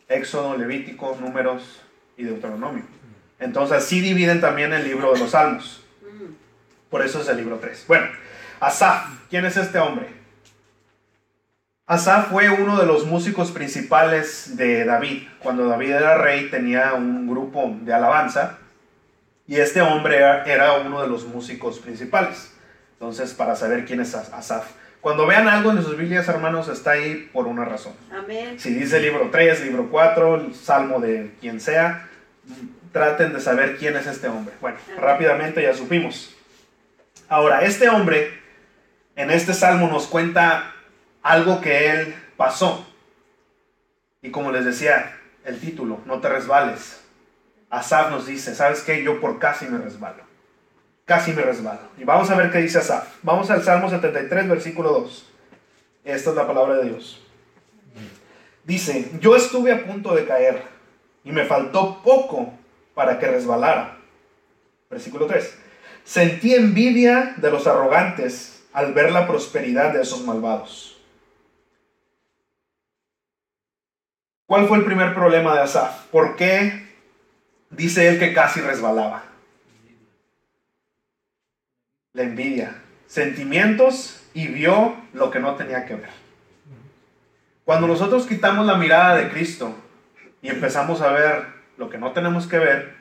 Éxodo, 0.09 0.57
Levítico, 0.57 1.17
Números 1.21 1.81
y 2.17 2.23
Deuteronomio. 2.23 2.83
Entonces 3.39 3.85
sí 3.85 4.01
dividen 4.01 4.41
también 4.41 4.73
el 4.73 4.83
libro 4.83 5.13
de 5.13 5.19
los 5.19 5.31
Salmos. 5.31 5.81
Por 6.89 7.01
eso 7.01 7.21
es 7.21 7.29
el 7.29 7.37
libro 7.37 7.59
3. 7.59 7.85
Bueno, 7.87 8.07
Asaf, 8.59 9.07
¿quién 9.29 9.45
es 9.45 9.55
este 9.55 9.79
hombre? 9.79 10.07
Asaf 11.85 12.29
fue 12.29 12.49
uno 12.49 12.77
de 12.77 12.85
los 12.85 13.05
músicos 13.05 13.51
principales 13.51 14.57
de 14.57 14.83
David. 14.83 15.29
Cuando 15.39 15.65
David 15.65 15.91
era 15.91 16.17
rey 16.17 16.49
tenía 16.49 16.93
un 16.93 17.25
grupo 17.25 17.73
de 17.81 17.93
alabanza 17.93 18.59
y 19.47 19.57
este 19.57 19.81
hombre 19.81 20.17
era 20.17 20.81
uno 20.85 21.01
de 21.01 21.07
los 21.07 21.25
músicos 21.25 21.79
principales. 21.79 22.51
Entonces, 22.93 23.33
para 23.33 23.55
saber 23.55 23.85
quién 23.85 23.99
es 23.99 24.15
Asaf. 24.15 24.71
Cuando 25.01 25.27
vean 25.27 25.47
algo 25.47 25.69
en 25.71 25.83
sus 25.83 25.95
Biblias, 25.97 26.27
hermanos, 26.27 26.67
está 26.67 26.91
ahí 26.91 27.29
por 27.31 27.45
una 27.45 27.63
razón. 27.63 27.93
Amén. 28.11 28.59
Si 28.59 28.73
dice 28.73 28.99
libro 28.99 29.29
3, 29.31 29.65
libro 29.65 29.89
4, 29.91 30.51
salmo 30.53 30.99
de 30.99 31.35
quien 31.39 31.59
sea, 31.59 32.09
traten 32.91 33.33
de 33.33 33.39
saber 33.39 33.77
quién 33.77 33.95
es 33.95 34.07
este 34.07 34.27
hombre. 34.27 34.55
Bueno, 34.61 34.77
rápidamente 34.97 35.61
ya 35.61 35.75
supimos. 35.75 36.35
Ahora, 37.29 37.61
este 37.61 37.87
hombre 37.89 38.31
en 39.15 39.29
este 39.29 39.53
salmo 39.53 39.87
nos 39.87 40.07
cuenta 40.07 40.73
algo 41.21 41.61
que 41.61 41.91
él 41.91 42.15
pasó. 42.35 42.87
Y 44.23 44.31
como 44.31 44.51
les 44.51 44.65
decía, 44.65 45.17
el 45.43 45.59
título, 45.59 45.99
no 46.05 46.19
te 46.19 46.29
resbales. 46.29 47.04
Asaf 47.69 48.11
nos 48.11 48.27
dice, 48.27 48.55
¿sabes 48.55 48.81
qué? 48.81 49.03
Yo 49.03 49.19
por 49.19 49.39
casi 49.39 49.65
me 49.67 49.77
resbalo. 49.77 50.23
Casi 51.05 51.33
me 51.33 51.41
resbalo. 51.41 51.81
Y 51.97 52.03
vamos 52.03 52.29
a 52.29 52.35
ver 52.35 52.51
qué 52.51 52.59
dice 52.59 52.79
Asaf. 52.79 53.17
Vamos 53.21 53.49
al 53.51 53.63
Salmo 53.63 53.89
73, 53.89 54.47
versículo 54.47 54.91
2. 54.91 55.31
Esta 56.03 56.29
es 56.29 56.35
la 56.35 56.47
palabra 56.47 56.75
de 56.77 56.89
Dios. 56.89 57.21
Dice, 58.63 59.11
yo 59.19 59.35
estuve 59.35 59.71
a 59.71 59.85
punto 59.85 60.15
de 60.15 60.25
caer 60.25 60.63
y 61.23 61.31
me 61.31 61.45
faltó 61.45 62.01
poco 62.01 62.53
para 62.93 63.19
que 63.19 63.27
resbalara. 63.27 63.97
Versículo 64.89 65.27
3. 65.27 65.59
Sentí 66.03 66.53
envidia 66.53 67.33
de 67.37 67.51
los 67.51 67.67
arrogantes 67.67 68.63
al 68.73 68.93
ver 68.93 69.11
la 69.11 69.27
prosperidad 69.27 69.93
de 69.93 70.01
esos 70.01 70.23
malvados. 70.23 71.01
¿Cuál 74.47 74.67
fue 74.67 74.77
el 74.77 74.85
primer 74.85 75.15
problema 75.15 75.55
de 75.55 75.61
Asaf? 75.61 76.05
¿Por 76.11 76.35
qué 76.35 76.84
dice 77.75 78.07
él 78.07 78.19
que 78.19 78.33
casi 78.33 78.61
resbalaba. 78.61 79.23
La 82.13 82.23
envidia, 82.23 82.75
sentimientos 83.07 84.21
y 84.33 84.47
vio 84.47 84.95
lo 85.13 85.31
que 85.31 85.39
no 85.39 85.55
tenía 85.55 85.85
que 85.85 85.95
ver. 85.95 86.09
Cuando 87.65 87.87
nosotros 87.87 88.27
quitamos 88.27 88.65
la 88.65 88.75
mirada 88.75 89.15
de 89.15 89.29
Cristo 89.29 89.75
y 90.41 90.49
empezamos 90.49 91.01
a 91.01 91.11
ver 91.11 91.47
lo 91.77 91.89
que 91.89 91.97
no 91.97 92.11
tenemos 92.11 92.47
que 92.47 92.59
ver, 92.59 92.95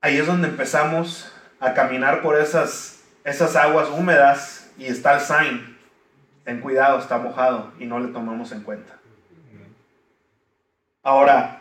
ahí 0.00 0.18
es 0.18 0.26
donde 0.26 0.48
empezamos 0.48 1.32
a 1.60 1.74
caminar 1.74 2.22
por 2.22 2.38
esas, 2.38 3.04
esas 3.24 3.56
aguas 3.56 3.88
húmedas 3.88 4.70
y 4.78 4.86
está 4.86 5.14
el 5.14 5.20
sign. 5.20 5.78
Ten 6.44 6.60
cuidado, 6.60 6.98
está 6.98 7.18
mojado 7.18 7.72
y 7.78 7.86
no 7.86 8.00
le 8.00 8.08
tomamos 8.08 8.52
en 8.52 8.62
cuenta. 8.62 8.94
Ahora, 11.02 11.60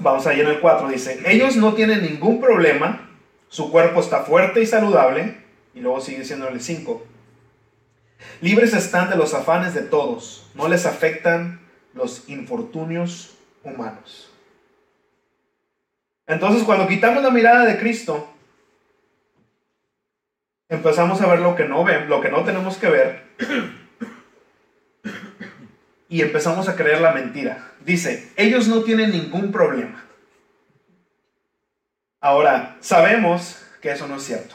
vamos 0.00 0.26
ahí 0.26 0.40
en 0.40 0.46
el 0.46 0.60
4, 0.60 0.88
dice, 0.88 1.20
ellos 1.26 1.56
no 1.56 1.74
tienen 1.74 2.02
ningún 2.02 2.40
problema, 2.40 3.10
su 3.48 3.70
cuerpo 3.70 4.00
está 4.00 4.20
fuerte 4.20 4.60
y 4.60 4.66
saludable, 4.66 5.36
y 5.74 5.80
luego 5.80 6.00
sigue 6.00 6.20
diciendo 6.20 6.48
el 6.48 6.60
5, 6.60 7.06
libres 8.40 8.72
están 8.72 9.10
de 9.10 9.16
los 9.16 9.34
afanes 9.34 9.74
de 9.74 9.82
todos, 9.82 10.50
no 10.54 10.68
les 10.68 10.86
afectan 10.86 11.60
los 11.94 12.28
infortunios 12.28 13.36
humanos. 13.62 14.30
Entonces, 16.26 16.64
cuando 16.64 16.88
quitamos 16.88 17.22
la 17.22 17.30
mirada 17.30 17.64
de 17.64 17.78
Cristo, 17.78 18.28
empezamos 20.68 21.20
a 21.20 21.26
ver 21.26 21.40
lo 21.40 21.54
que 21.54 21.64
no 21.64 21.84
ven, 21.84 22.08
lo 22.08 22.20
que 22.20 22.30
no 22.30 22.44
tenemos 22.44 22.76
que 22.76 22.88
ver, 22.88 23.26
y 26.08 26.22
empezamos 26.22 26.68
a 26.68 26.76
creer 26.76 27.00
la 27.00 27.12
mentira. 27.12 27.72
Dice, 27.86 28.30
ellos 28.36 28.66
no 28.68 28.82
tienen 28.82 29.12
ningún 29.12 29.50
problema. 29.52 30.04
Ahora, 32.20 32.76
sabemos 32.80 33.62
que 33.80 33.92
eso 33.92 34.06
no 34.08 34.16
es 34.16 34.24
cierto. 34.24 34.54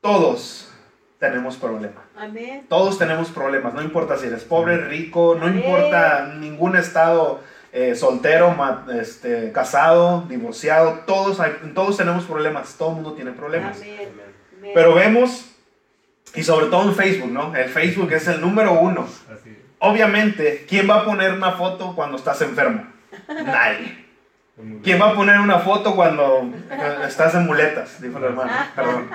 Todos 0.00 0.70
tenemos 1.18 1.56
problemas. 1.56 2.02
Amén. 2.16 2.64
Todos 2.68 2.98
tenemos 2.98 3.28
problemas, 3.30 3.74
no 3.74 3.82
importa 3.82 4.16
si 4.16 4.26
eres 4.26 4.44
pobre, 4.44 4.78
rico, 4.78 5.36
no 5.38 5.48
importa 5.48 6.34
ningún 6.38 6.76
estado 6.76 7.40
eh, 7.72 7.94
soltero, 7.96 8.52
ma- 8.52 8.86
este, 9.00 9.50
casado, 9.52 10.24
divorciado, 10.28 11.00
todos, 11.06 11.40
hay- 11.40 11.72
todos 11.74 11.96
tenemos 11.96 12.24
problemas, 12.24 12.74
todo 12.76 12.90
el 12.90 12.94
mundo 12.96 13.12
tiene 13.14 13.32
problemas. 13.32 13.76
Amén. 13.78 14.08
Amén. 14.58 14.70
Pero 14.74 14.94
vemos, 14.94 15.46
y 16.34 16.42
sobre 16.44 16.66
todo 16.66 16.88
en 16.88 16.94
Facebook, 16.94 17.30
¿no? 17.32 17.54
El 17.56 17.68
Facebook 17.68 18.12
es 18.12 18.28
el 18.28 18.40
número 18.40 18.72
uno. 18.80 19.02
Así 19.02 19.50
es. 19.50 19.63
Obviamente, 19.84 20.64
¿quién 20.66 20.88
va 20.88 21.00
a 21.00 21.04
poner 21.04 21.32
una 21.32 21.52
foto 21.52 21.94
cuando 21.94 22.16
estás 22.16 22.40
enfermo? 22.40 22.86
Nadie. 23.28 24.06
¿Quién 24.82 25.00
va 25.00 25.10
a 25.10 25.14
poner 25.14 25.38
una 25.38 25.58
foto 25.58 25.94
cuando 25.94 26.50
estás 27.06 27.34
en 27.34 27.46
muletas? 27.46 28.00
Dijo 28.00 28.16
el 28.18 28.24
hermano. 28.24 28.50
Perdón. 28.74 29.10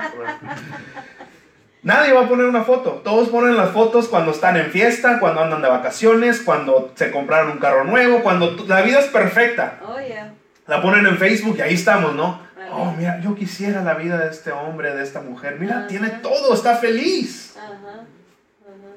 Nadie 1.82 2.14
va 2.14 2.26
a 2.26 2.28
poner 2.28 2.46
una 2.46 2.64
foto. 2.64 3.02
Todos 3.04 3.30
ponen 3.30 3.58
las 3.58 3.72
fotos 3.72 4.08
cuando 4.10 4.32
están 4.32 4.58
en 4.58 4.70
fiesta, 4.70 5.20
cuando 5.20 5.42
andan 5.42 5.62
de 5.62 5.70
vacaciones, 5.70 6.42
cuando 6.42 6.92
se 6.94 7.10
compraron 7.10 7.52
un 7.52 7.58
carro 7.58 7.86
nuevo, 7.86 8.22
cuando 8.22 8.56
la 8.68 8.82
vida 8.82 9.00
es 9.00 9.08
perfecta. 9.08 9.80
Oh, 9.84 10.00
yeah. 10.00 10.34
La 10.68 10.82
ponen 10.84 11.08
en 11.08 11.18
Facebook 11.18 11.56
y 11.58 11.62
ahí 11.62 11.74
estamos, 11.74 12.14
¿no? 12.14 12.42
Oh, 12.72 12.94
mira, 12.96 13.20
yo 13.22 13.34
quisiera 13.34 13.82
la 13.82 13.96
vida 13.96 14.20
de 14.20 14.30
este 14.30 14.52
hombre, 14.52 14.94
de 14.94 15.02
esta 15.02 15.22
mujer. 15.22 15.58
Mira, 15.60 15.88
tiene 15.88 16.10
todo, 16.10 16.54
está 16.54 16.76
feliz. 16.76 17.58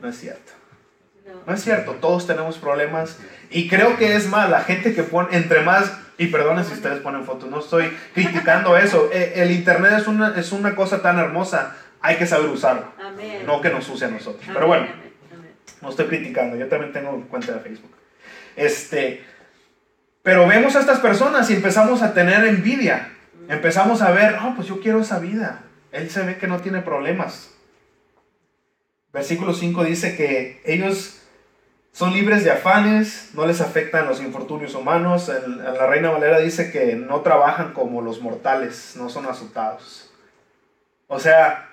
No 0.00 0.08
es 0.08 0.18
cierto. 0.18 0.52
No. 1.46 1.54
Es 1.54 1.62
cierto, 1.62 1.92
todos 1.92 2.26
tenemos 2.26 2.58
problemas. 2.58 3.18
Y 3.50 3.68
creo 3.68 3.96
que 3.96 4.14
es 4.14 4.28
más, 4.28 4.50
la 4.50 4.60
gente 4.60 4.94
que 4.94 5.02
pone, 5.02 5.36
entre 5.36 5.62
más, 5.62 5.92
y 6.18 6.28
perdonen 6.28 6.64
si 6.64 6.74
ustedes 6.74 7.00
ponen 7.00 7.24
fotos, 7.24 7.50
no 7.50 7.60
estoy 7.60 7.92
criticando 8.14 8.76
eso. 8.78 9.10
Eh, 9.12 9.32
El 9.36 9.50
internet 9.50 9.92
es 9.98 10.06
una, 10.06 10.38
es 10.38 10.52
una 10.52 10.74
cosa 10.74 11.02
tan 11.02 11.18
hermosa, 11.18 11.76
hay 12.00 12.16
que 12.16 12.26
saber 12.26 12.48
usarlo. 12.48 12.86
Amén. 13.02 13.44
No 13.46 13.60
que 13.60 13.70
nos 13.70 13.88
use 13.88 14.04
a 14.04 14.08
nosotros. 14.08 14.42
Amén, 14.44 14.54
Pero 14.54 14.66
bueno, 14.66 14.84
amén, 15.32 15.54
no 15.80 15.90
estoy 15.90 16.06
criticando, 16.06 16.56
yo 16.56 16.68
también 16.68 16.92
tengo 16.92 17.26
cuenta 17.28 17.52
de 17.52 17.60
Facebook. 17.60 17.92
Este, 18.56 19.24
pero 20.22 20.46
vemos 20.46 20.76
a 20.76 20.80
estas 20.80 21.00
personas 21.00 21.50
y 21.50 21.54
empezamos 21.54 22.02
a 22.02 22.14
tener 22.14 22.44
envidia. 22.44 23.08
Empezamos 23.48 24.02
a 24.02 24.12
ver, 24.12 24.36
oh, 24.42 24.54
pues 24.54 24.68
yo 24.68 24.80
quiero 24.80 25.00
esa 25.00 25.18
vida. 25.18 25.62
Él 25.90 26.10
se 26.10 26.22
ve 26.22 26.38
que 26.38 26.46
no 26.46 26.60
tiene 26.60 26.80
problemas. 26.80 27.50
Versículo 29.12 29.52
5 29.52 29.84
dice 29.84 30.16
que 30.16 30.62
ellos 30.64 31.21
son 31.92 32.14
libres 32.14 32.42
de 32.42 32.50
afanes, 32.50 33.30
no 33.34 33.46
les 33.46 33.60
afectan 33.60 34.08
los 34.08 34.22
infortunios 34.22 34.74
humanos. 34.74 35.30
La 35.46 35.86
Reina 35.86 36.10
Valera 36.10 36.38
dice 36.38 36.72
que 36.72 36.96
no 36.96 37.20
trabajan 37.20 37.74
como 37.74 38.00
los 38.00 38.22
mortales, 38.22 38.94
no 38.96 39.10
son 39.10 39.26
azotados. 39.26 40.10
O 41.06 41.18
sea, 41.20 41.68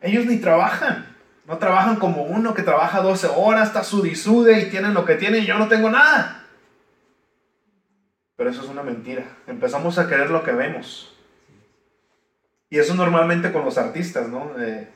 ellos 0.00 0.26
ni 0.26 0.38
trabajan. 0.38 1.16
No 1.46 1.56
trabajan 1.56 1.96
como 1.96 2.24
uno 2.24 2.52
que 2.52 2.62
trabaja 2.62 3.00
12 3.00 3.28
horas, 3.36 3.68
está 3.68 3.82
sudisude 3.82 4.60
y 4.60 4.70
tienen 4.70 4.92
lo 4.92 5.04
que 5.06 5.14
tienen 5.14 5.44
y 5.44 5.46
yo 5.46 5.56
no 5.56 5.68
tengo 5.68 5.88
nada. 5.88 6.44
Pero 8.36 8.50
eso 8.50 8.62
es 8.62 8.68
una 8.68 8.82
mentira. 8.82 9.24
Empezamos 9.46 9.98
a 9.98 10.08
querer 10.08 10.30
lo 10.30 10.42
que 10.42 10.52
vemos. 10.52 11.16
Y 12.70 12.78
eso 12.78 12.94
normalmente 12.94 13.50
con 13.52 13.64
los 13.64 13.78
artistas, 13.78 14.28
¿no? 14.28 14.50
Eh, 14.58 14.88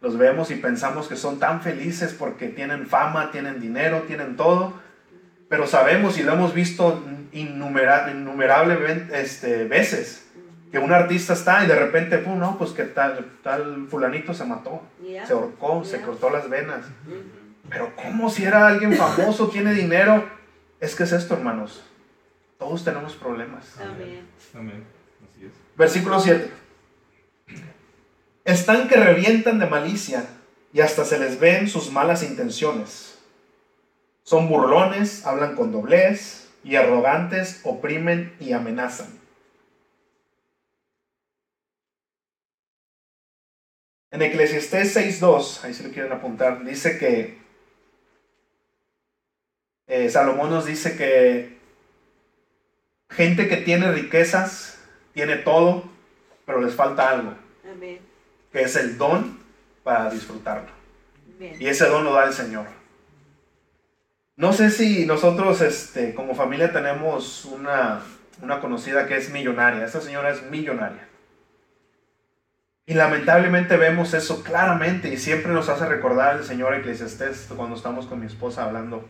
los 0.00 0.16
vemos 0.16 0.50
y 0.50 0.56
pensamos 0.56 1.08
que 1.08 1.16
son 1.16 1.38
tan 1.38 1.60
felices 1.62 2.14
porque 2.16 2.48
tienen 2.48 2.86
fama, 2.86 3.30
tienen 3.32 3.60
dinero, 3.60 4.02
tienen 4.06 4.36
todo. 4.36 4.72
Pero 5.48 5.66
sabemos 5.66 6.18
y 6.18 6.22
lo 6.22 6.34
hemos 6.34 6.54
visto 6.54 7.02
innumera- 7.32 8.10
innumerables 8.10 9.10
este, 9.12 9.64
veces 9.64 10.24
que 10.70 10.78
un 10.78 10.92
artista 10.92 11.32
está 11.32 11.64
y 11.64 11.66
de 11.66 11.74
repente, 11.74 12.18
pum, 12.18 12.38
no, 12.38 12.58
pues 12.58 12.72
que 12.72 12.84
tal, 12.84 13.24
tal 13.42 13.86
fulanito 13.88 14.34
se 14.34 14.44
mató, 14.44 14.82
Yeah. 15.02 15.24
se 15.26 15.32
ahorcó, 15.32 15.82
se 15.84 16.02
cortó 16.02 16.28
las 16.28 16.50
venas. 16.50 16.84
Pero 17.70 17.92
¿cómo 17.96 18.28
si 18.30 18.44
era 18.44 18.66
alguien 18.68 18.92
famoso, 18.94 19.48
tiene 19.48 19.72
dinero? 19.72 20.28
Es 20.80 20.94
que 20.94 21.04
es 21.04 21.12
esto, 21.12 21.34
hermanos. 21.34 21.82
Todos 22.58 22.84
tenemos 22.84 23.14
problemas. 23.14 23.74
Amén. 23.80 24.26
Amén. 24.54 24.84
Así 25.30 25.46
es. 25.46 25.52
Versículo 25.76 26.20
7. 26.20 26.50
Están 28.48 28.88
que 28.88 28.96
revientan 28.96 29.58
de 29.58 29.66
malicia 29.66 30.26
y 30.72 30.80
hasta 30.80 31.04
se 31.04 31.18
les 31.18 31.38
ven 31.38 31.68
sus 31.68 31.92
malas 31.92 32.22
intenciones. 32.22 33.18
Son 34.22 34.48
burlones, 34.48 35.26
hablan 35.26 35.54
con 35.54 35.70
doblez 35.70 36.48
y 36.64 36.76
arrogantes, 36.76 37.60
oprimen 37.64 38.34
y 38.40 38.52
amenazan. 38.52 39.08
En 44.12 44.22
Eclesiastés 44.22 44.96
6.2, 44.96 45.64
ahí 45.64 45.74
si 45.74 45.82
lo 45.82 45.90
quieren 45.90 46.12
apuntar, 46.12 46.64
dice 46.64 46.96
que 46.96 47.36
eh, 49.88 50.08
Salomón 50.08 50.48
nos 50.48 50.64
dice 50.64 50.96
que 50.96 51.58
gente 53.10 53.46
que 53.46 53.58
tiene 53.58 53.92
riquezas, 53.92 54.78
tiene 55.12 55.36
todo, 55.36 55.84
pero 56.46 56.62
les 56.62 56.74
falta 56.74 57.10
algo, 57.10 57.34
Amén. 57.70 58.07
Que 58.52 58.62
es 58.62 58.76
el 58.76 58.98
don 58.98 59.38
para 59.82 60.10
disfrutarlo. 60.10 60.70
Y 61.40 61.66
ese 61.66 61.86
don 61.86 62.04
lo 62.04 62.12
da 62.12 62.26
el 62.26 62.32
Señor. 62.32 62.66
No 64.36 64.52
sé 64.52 64.70
si 64.70 65.04
nosotros 65.06 65.60
este, 65.60 66.14
como 66.14 66.34
familia 66.34 66.72
tenemos 66.72 67.44
una, 67.44 68.02
una 68.40 68.60
conocida 68.60 69.06
que 69.06 69.16
es 69.16 69.30
millonaria. 69.30 69.84
Esta 69.84 70.00
señora 70.00 70.30
es 70.30 70.42
millonaria. 70.44 71.08
Y 72.86 72.94
lamentablemente 72.94 73.76
vemos 73.76 74.14
eso 74.14 74.42
claramente 74.42 75.12
y 75.12 75.18
siempre 75.18 75.52
nos 75.52 75.68
hace 75.68 75.86
recordar 75.86 76.36
el 76.36 76.44
Señor 76.44 76.74
Eclesiastés 76.74 77.48
cuando 77.54 77.76
estamos 77.76 78.06
con 78.06 78.20
mi 78.20 78.26
esposa 78.26 78.64
hablando. 78.64 79.06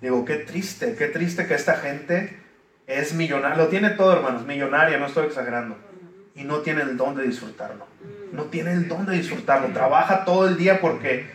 Digo, 0.00 0.24
qué 0.24 0.36
triste, 0.36 0.94
qué 0.96 1.08
triste 1.08 1.46
que 1.46 1.54
esta 1.54 1.74
gente 1.74 2.40
es 2.86 3.12
millonaria. 3.12 3.56
Lo 3.56 3.68
tiene 3.68 3.90
todo, 3.90 4.14
hermanos, 4.14 4.46
millonaria, 4.46 4.98
no 4.98 5.06
estoy 5.06 5.26
exagerando. 5.26 5.76
Y 6.34 6.44
no 6.44 6.58
tiene 6.58 6.82
el 6.82 6.96
don 6.96 7.14
de 7.16 7.24
disfrutarlo. 7.24 7.86
Mm. 8.32 8.36
No 8.36 8.44
tiene 8.44 8.72
el 8.72 8.88
don 8.88 9.04
de 9.06 9.16
disfrutarlo. 9.16 9.68
Trabaja 9.72 10.24
todo 10.24 10.46
el 10.48 10.56
día 10.56 10.80
porque 10.80 11.30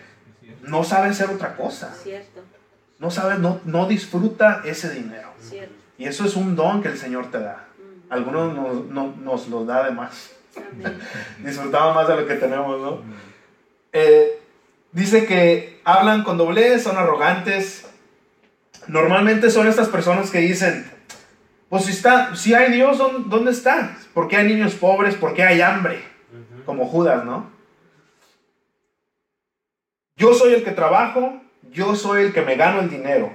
no 0.63 0.83
sabe 0.83 1.09
hacer 1.09 1.29
otra 1.29 1.55
cosa. 1.55 1.93
No 2.99 3.11
sabe, 3.11 3.37
no, 3.39 3.59
no 3.65 3.87
disfruta 3.87 4.61
ese 4.65 4.89
dinero. 4.89 5.29
Y 5.97 6.05
eso 6.05 6.25
es 6.25 6.35
un 6.35 6.55
don 6.55 6.81
que 6.81 6.87
el 6.89 6.97
Señor 6.97 7.29
te 7.31 7.39
da. 7.39 7.65
Mm. 8.09 8.13
Algunos 8.13 8.53
nos, 8.55 8.85
no- 8.85 9.15
nos 9.21 9.47
lo 9.49 9.65
da 9.65 9.83
de 9.85 9.91
más. 9.91 10.31
Disfrutamos 11.43 11.95
más 11.95 12.07
de 12.07 12.15
lo 12.15 12.25
que 12.27 12.35
tenemos, 12.35 12.81
¿no? 12.81 13.01
Eh, 13.91 14.39
dice 14.93 15.25
que 15.25 15.81
hablan 15.83 16.23
con 16.23 16.37
doblez, 16.37 16.83
son 16.83 16.97
arrogantes. 16.97 17.85
Normalmente 18.87 19.49
son 19.49 19.67
estas 19.67 19.89
personas 19.89 20.31
que 20.31 20.39
dicen, 20.39 20.89
pues 21.69 21.86
si, 21.86 21.91
está, 21.91 22.36
si 22.36 22.53
hay 22.53 22.72
Dios, 22.72 22.98
¿dó- 22.98 23.24
¿dónde 23.25 23.51
está? 23.51 23.98
¿Por 24.13 24.27
qué 24.27 24.38
hay 24.38 24.48
niños 24.48 24.75
pobres? 24.75 25.15
¿Por 25.15 25.34
qué 25.34 25.43
hay 25.43 25.62
hambre? 25.62 26.03
Como 26.65 26.88
Judas, 26.88 27.25
¿no? 27.25 27.50
Yo 30.17 30.34
soy 30.34 30.53
el 30.53 30.63
que 30.63 30.72
trabajo, 30.72 31.41
yo 31.72 31.95
soy 31.95 32.24
el 32.24 32.34
que 32.34 32.41
me 32.41 32.55
gano 32.55 32.79
el 32.81 32.89
dinero. 32.89 33.34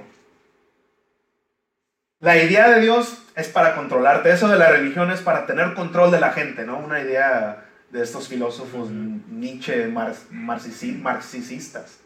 La 2.19 2.37
idea 2.37 2.69
de 2.69 2.81
Dios 2.81 3.23
es 3.35 3.47
para 3.47 3.75
controlarte. 3.75 4.31
Eso 4.31 4.47
de 4.47 4.57
la 4.57 4.69
religión 4.69 5.11
es 5.11 5.21
para 5.21 5.45
tener 5.45 5.73
control 5.73 6.11
de 6.11 6.19
la 6.19 6.31
gente, 6.31 6.65
¿no? 6.65 6.77
Una 6.77 6.99
idea 7.01 7.65
de 7.89 8.01
estos 8.03 8.27
filósofos 8.27 8.89
Nietzsche, 8.89 9.87
mar- 9.87 10.13
marxisi- 10.31 10.97
marxistas. 10.99 11.99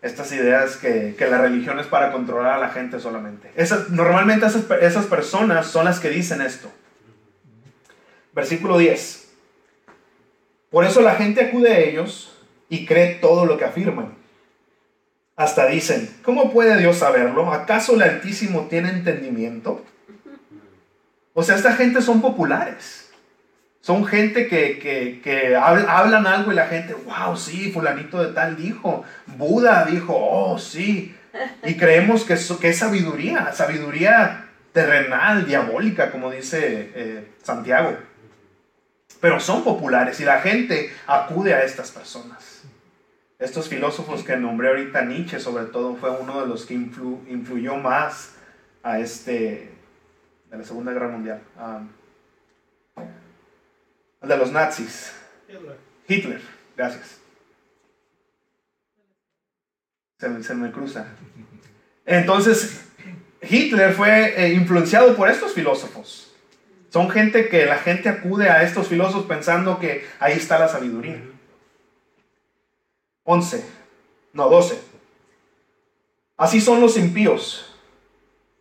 Estas 0.00 0.30
ideas 0.32 0.76
que, 0.76 1.14
que 1.18 1.26
la 1.26 1.38
religión 1.38 1.78
es 1.80 1.86
para 1.86 2.12
controlar 2.12 2.54
a 2.54 2.58
la 2.58 2.68
gente 2.70 3.00
solamente. 3.00 3.50
Esas- 3.56 3.90
normalmente 3.90 4.46
esas, 4.46 4.64
esas 4.80 5.06
personas 5.06 5.66
son 5.66 5.84
las 5.86 5.98
que 5.98 6.08
dicen 6.10 6.40
esto. 6.40 6.70
Versículo 8.32 8.78
10. 8.78 9.28
Por 10.70 10.84
eso 10.84 11.00
la 11.00 11.14
gente 11.16 11.42
acude 11.42 11.72
a 11.72 11.78
ellos 11.78 12.32
y 12.68 12.86
cree 12.86 13.14
todo 13.16 13.46
lo 13.46 13.58
que 13.58 13.64
afirman. 13.64 14.14
Hasta 15.34 15.66
dicen, 15.66 16.08
¿cómo 16.22 16.52
puede 16.52 16.76
Dios 16.78 16.96
saberlo? 16.98 17.52
¿Acaso 17.52 17.94
el 17.94 18.02
Altísimo 18.02 18.66
tiene 18.68 18.90
entendimiento? 18.90 19.84
O 21.32 21.42
sea, 21.42 21.54
esta 21.56 21.72
gente 21.74 22.02
son 22.02 22.20
populares. 22.20 23.07
Son 23.80 24.04
gente 24.04 24.48
que, 24.48 24.78
que- 24.78 25.20
que 25.22 25.56
habl- 25.56 25.86
hablan 25.88 26.26
algo 26.26 26.52
y 26.52 26.54
la 26.56 26.66
gente, 26.66 26.94
wow, 26.94 27.36
sí, 27.36 27.70
fulanito 27.72 28.22
de 28.22 28.32
tal 28.32 28.56
dijo. 28.56 29.04
Buda 29.26 29.84
dijo, 29.84 30.14
oh, 30.18 30.58
sí. 30.58 31.14
Y 31.64 31.74
creemos 31.76 32.24
que, 32.24 32.34
es 32.34 32.78
sabiduría, 32.78 33.52
sabiduría 33.52 34.46
terrenal, 34.72 35.46
diabólica, 35.46 36.10
como 36.10 36.30
dice 36.30 36.90
eh, 36.94 37.28
Santiago. 37.42 37.96
Pero 39.20 39.40
son 39.40 39.64
populares 39.64 40.20
y 40.20 40.24
la 40.24 40.40
gente 40.40 40.92
acude 41.06 41.54
a 41.54 41.62
estas 41.62 41.90
personas. 41.90 42.62
Estos 43.38 43.68
filósofos 43.68 44.24
que 44.24 44.36
nombré 44.36 44.68
ahorita, 44.68 45.02
Nietzsche 45.02 45.38
sobre 45.40 45.66
todo, 45.66 45.94
fue 45.96 46.10
uno 46.10 46.40
de 46.40 46.46
los 46.48 46.66
que 46.66 46.74
influ- 46.74 47.20
influyó 47.28 47.76
más 47.76 48.34
a 48.82 48.98
este, 48.98 49.70
de 50.50 50.58
la 50.58 50.64
Segunda 50.64 50.92
Guerra 50.92 51.08
Mundial, 51.08 51.40
a- 51.56 51.76
al 51.76 51.86
de 54.22 54.36
los 54.36 54.52
nazis. 54.52 55.12
Hitler, 56.08 56.40
gracias. 56.76 57.18
Se, 60.18 60.54
me- 60.54 60.72
cruza. 60.72 61.06
Entonces, 62.04 62.84
Hitler 63.42 63.92
fue 63.92 64.44
eh, 64.44 64.52
influenciado 64.54 65.14
por 65.14 65.28
estos 65.30 65.52
filósofos. 65.52 66.34
Son 66.90 67.10
gente 67.10 67.48
que 67.48 67.66
la 67.66 67.76
gente 67.78 68.08
acude 68.08 68.48
a 68.48 68.62
estos 68.62 68.88
filósofos 68.88 69.26
pensando 69.26 69.78
que 69.78 70.06
ahí 70.18 70.32
está 70.36 70.58
la 70.58 70.68
sabiduría. 70.68 71.22
11, 73.24 73.64
no, 74.32 74.48
12. 74.48 74.80
Así 76.38 76.60
son 76.60 76.80
los 76.80 76.96
impíos. 76.96 77.76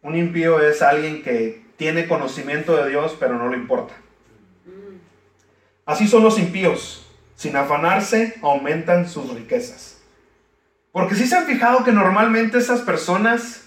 Un 0.01 0.15
impío 0.17 0.59
es 0.59 0.81
alguien 0.81 1.23
que 1.23 1.65
tiene 1.77 2.07
conocimiento 2.07 2.75
de 2.75 2.89
Dios 2.89 3.15
pero 3.19 3.35
no 3.35 3.49
le 3.49 3.57
importa. 3.57 3.95
Así 5.87 6.07
son 6.07 6.21
los 6.23 6.37
impíos. 6.37 7.03
Sin 7.35 7.55
afanarse, 7.55 8.35
aumentan 8.41 9.07
sus 9.07 9.33
riquezas. 9.33 9.99
Porque 10.91 11.15
si 11.15 11.27
se 11.27 11.35
han 11.35 11.45
fijado 11.45 11.83
que 11.83 11.91
normalmente 11.91 12.57
esas 12.57 12.81
personas, 12.81 13.65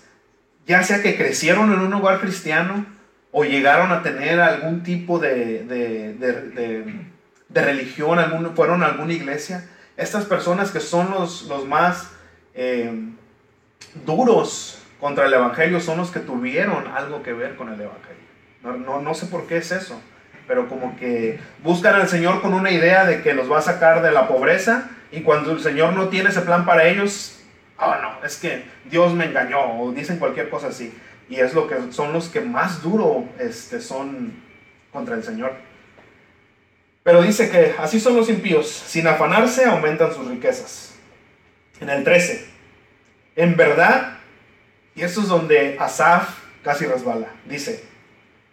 ya 0.66 0.82
sea 0.82 1.02
que 1.02 1.16
crecieron 1.16 1.72
en 1.72 1.78
un 1.78 1.92
hogar 1.92 2.20
cristiano 2.20 2.84
o 3.32 3.44
llegaron 3.44 3.92
a 3.92 4.02
tener 4.02 4.40
algún 4.40 4.82
tipo 4.82 5.18
de, 5.18 5.64
de, 5.64 6.14
de- 6.14 7.10
religión, 7.62 8.18
fueron 8.54 8.82
a 8.82 8.86
alguna 8.86 9.12
iglesia, 9.12 9.68
estas 9.96 10.24
personas 10.24 10.70
que 10.72 10.80
son 10.80 11.10
los, 11.10 11.42
los 11.42 11.66
más 11.66 12.10
eh, 12.54 12.92
duros 14.04 14.82
contra 15.00 15.26
el 15.26 15.34
Evangelio 15.34 15.80
son 15.80 15.98
los 15.98 16.10
que 16.10 16.20
tuvieron 16.20 16.86
algo 16.88 17.22
que 17.22 17.32
ver 17.32 17.56
con 17.56 17.68
el 17.72 17.80
Evangelio. 17.80 18.22
No, 18.62 18.76
no, 18.76 19.00
no 19.00 19.14
sé 19.14 19.26
por 19.26 19.46
qué 19.46 19.58
es 19.58 19.72
eso, 19.72 20.00
pero 20.50 20.68
como 20.68 20.96
que 20.96 21.38
buscan 21.62 21.94
al 21.94 22.08
Señor 22.08 22.42
con 22.42 22.54
una 22.54 22.72
idea 22.72 23.04
de 23.04 23.22
que 23.22 23.34
los 23.34 23.48
va 23.48 23.58
a 23.58 23.62
sacar 23.62 24.02
de 24.02 24.10
la 24.10 24.26
pobreza 24.26 24.90
y 25.12 25.20
cuando 25.20 25.52
el 25.52 25.60
Señor 25.60 25.92
no 25.92 26.08
tiene 26.08 26.30
ese 26.30 26.40
plan 26.40 26.66
para 26.66 26.88
ellos, 26.88 27.38
oh 27.78 27.94
no, 28.02 28.26
es 28.26 28.36
que 28.36 28.64
Dios 28.86 29.14
me 29.14 29.26
engañó 29.26 29.80
o 29.80 29.92
dicen 29.92 30.18
cualquier 30.18 30.50
cosa 30.50 30.66
así. 30.66 30.92
Y 31.28 31.36
es 31.36 31.54
lo 31.54 31.68
que 31.68 31.92
son 31.92 32.12
los 32.12 32.28
que 32.28 32.40
más 32.40 32.82
duro 32.82 33.28
este, 33.38 33.80
son 33.80 34.42
contra 34.92 35.14
el 35.14 35.22
Señor. 35.22 35.52
Pero 37.04 37.22
dice 37.22 37.48
que 37.48 37.76
así 37.78 38.00
son 38.00 38.16
los 38.16 38.28
impíos, 38.28 38.68
sin 38.68 39.06
afanarse 39.06 39.66
aumentan 39.66 40.12
sus 40.12 40.26
riquezas. 40.26 40.96
En 41.78 41.90
el 41.90 42.02
13, 42.02 42.44
en 43.36 43.56
verdad, 43.56 44.18
y 44.96 45.02
esto 45.02 45.20
es 45.20 45.28
donde 45.28 45.76
Asaf 45.78 46.40
casi 46.64 46.86
resbala, 46.86 47.28
dice, 47.44 47.88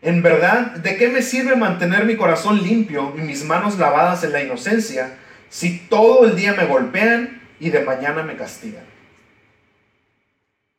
en 0.02 0.22
verdad, 0.22 0.74
¿de 0.78 0.96
qué 0.96 1.10
me 1.10 1.22
sirve 1.22 1.56
mantener 1.56 2.06
mi 2.06 2.16
corazón 2.16 2.62
limpio 2.62 3.14
y 3.18 3.22
mis 3.22 3.44
manos 3.44 3.80
lavadas 3.80 4.24
en 4.24 4.32
la 4.32 4.44
inocencia 4.44 5.16
si 5.50 5.80
todo 5.88 6.26
el 6.26 6.36
día 6.36 6.54
me 6.54 6.66
golpean 6.66 7.42
y 7.60 7.72
de 7.72 7.82
mañana 7.84 8.22
me 8.24 8.36
castigan? 8.36 8.84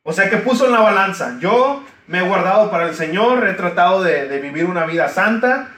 O 0.05 0.13
sea 0.13 0.31
que 0.31 0.37
puso 0.39 0.67
en 0.67 0.73
la 0.73 0.81
balanza, 0.81 1.37
yo 1.41 1.85
me 2.07 2.21
he 2.21 2.23
guardado 2.23 2.71
para 2.71 2.89
el 2.89 2.95
Señor, 2.95 3.47
he 3.47 3.55
tratado 3.55 4.03
de, 4.03 4.39
vivir 4.39 4.65
una 4.65 4.87
vida 4.87 5.09
santa 5.09 5.69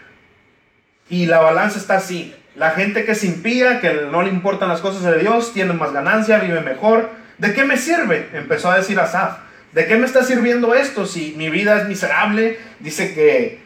y 1.08 1.26
la 1.26 1.40
balanza 1.40 1.78
está 1.78 1.96
así. 1.96 2.34
La 2.54 2.70
gente 2.70 3.04
que 3.04 3.14
se 3.14 3.26
impía, 3.26 3.80
que 3.80 4.06
no 4.10 4.22
le 4.22 4.28
importan 4.28 4.68
las 4.68 4.80
cosas 4.80 5.02
de 5.02 5.18
Dios, 5.18 5.52
tiene 5.52 5.72
más 5.72 5.92
ganancia, 5.92 6.38
vive 6.38 6.60
mejor. 6.60 7.10
¿De 7.38 7.54
qué 7.54 7.64
me 7.64 7.76
sirve? 7.76 8.28
Empezó 8.34 8.70
a 8.70 8.76
decir 8.76 9.00
Asaf. 9.00 9.38
¿De 9.72 9.86
qué 9.86 9.96
me 9.96 10.06
está 10.06 10.24
sirviendo 10.24 10.74
esto 10.74 11.06
si 11.06 11.34
mi 11.36 11.48
vida 11.48 11.80
es 11.80 11.88
miserable? 11.88 12.58
Dice 12.80 13.14
que 13.14 13.60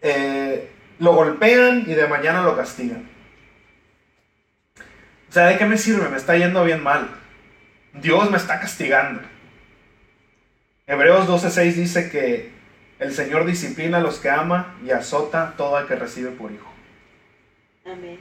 eh, 0.00 0.68
lo 0.98 1.14
golpean 1.14 1.84
y 1.86 1.94
de 1.94 2.08
mañana 2.08 2.42
lo 2.42 2.56
castigan. 2.56 3.08
O 5.28 5.32
sea, 5.32 5.46
¿de 5.46 5.58
qué 5.58 5.64
me 5.64 5.78
sirve? 5.78 6.08
Me 6.08 6.16
está 6.16 6.36
yendo 6.36 6.64
bien 6.64 6.82
mal. 6.82 7.08
Dios 7.94 8.30
me 8.30 8.36
está 8.36 8.60
castigando. 8.60 9.20
Hebreos 10.86 11.28
12:6 11.28 11.74
dice 11.74 12.10
que 12.10 12.50
el 12.98 13.14
Señor 13.14 13.46
disciplina 13.46 13.98
a 13.98 14.00
los 14.00 14.18
que 14.18 14.28
ama 14.30 14.76
y 14.84 14.90
azota 14.90 15.42
a 15.42 15.56
todo 15.56 15.78
el 15.78 15.86
que 15.86 15.96
recibe 15.96 16.30
por 16.30 16.50
hijo. 16.50 16.70
Amén. 17.86 18.18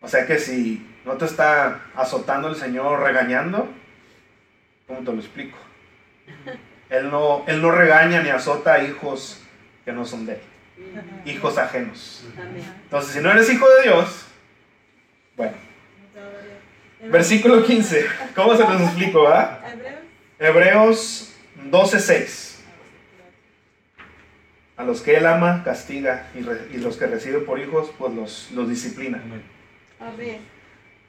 O 0.00 0.08
sea 0.08 0.26
que 0.26 0.38
si 0.38 0.86
no 1.04 1.14
te 1.14 1.24
está 1.24 1.82
azotando 1.94 2.48
el 2.48 2.56
Señor 2.56 3.00
regañando, 3.00 3.68
¿cómo 4.86 5.00
te 5.00 5.12
lo 5.12 5.18
explico? 5.18 5.58
Él 6.90 7.10
no, 7.10 7.44
él 7.46 7.60
no 7.62 7.70
regaña 7.70 8.22
ni 8.22 8.28
azota 8.30 8.74
a 8.74 8.82
hijos 8.84 9.40
que 9.84 9.92
no 9.92 10.04
son 10.04 10.26
de 10.26 10.34
él, 10.34 10.40
hijos 11.24 11.58
ajenos. 11.58 12.24
Entonces, 12.84 13.12
si 13.14 13.20
no 13.20 13.30
eres 13.30 13.50
hijo 13.52 13.68
de 13.68 13.82
Dios, 13.82 14.26
bueno. 15.36 15.54
Versículo 17.10 17.64
15. 17.64 18.06
¿Cómo 18.34 18.56
se 18.56 18.62
los 18.64 18.80
explico, 18.80 19.22
verdad? 19.24 19.60
Hebreos 20.38 21.34
12:6. 21.70 22.52
A 24.76 24.82
los 24.84 25.02
que 25.02 25.16
él 25.16 25.26
ama, 25.26 25.62
castiga, 25.64 26.28
y, 26.34 26.40
re- 26.40 26.68
y 26.72 26.78
los 26.78 26.96
que 26.96 27.06
recibe 27.06 27.38
por 27.40 27.60
hijos, 27.60 27.90
pues 27.96 28.12
los, 28.14 28.50
los 28.52 28.68
disciplina. 28.68 29.20
Amén. 29.22 29.42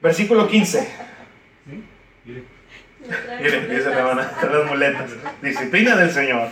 Versículo 0.02 0.48
15. 0.48 0.82
¿Sí? 0.86 2.44
Miren, 3.42 3.70
dice 3.70 3.90
la 3.90 3.98
hermana, 4.00 4.32
las 4.52 4.66
muletas. 4.66 5.12
Disciplina 5.42 5.96
del 5.96 6.12
Señor. 6.12 6.50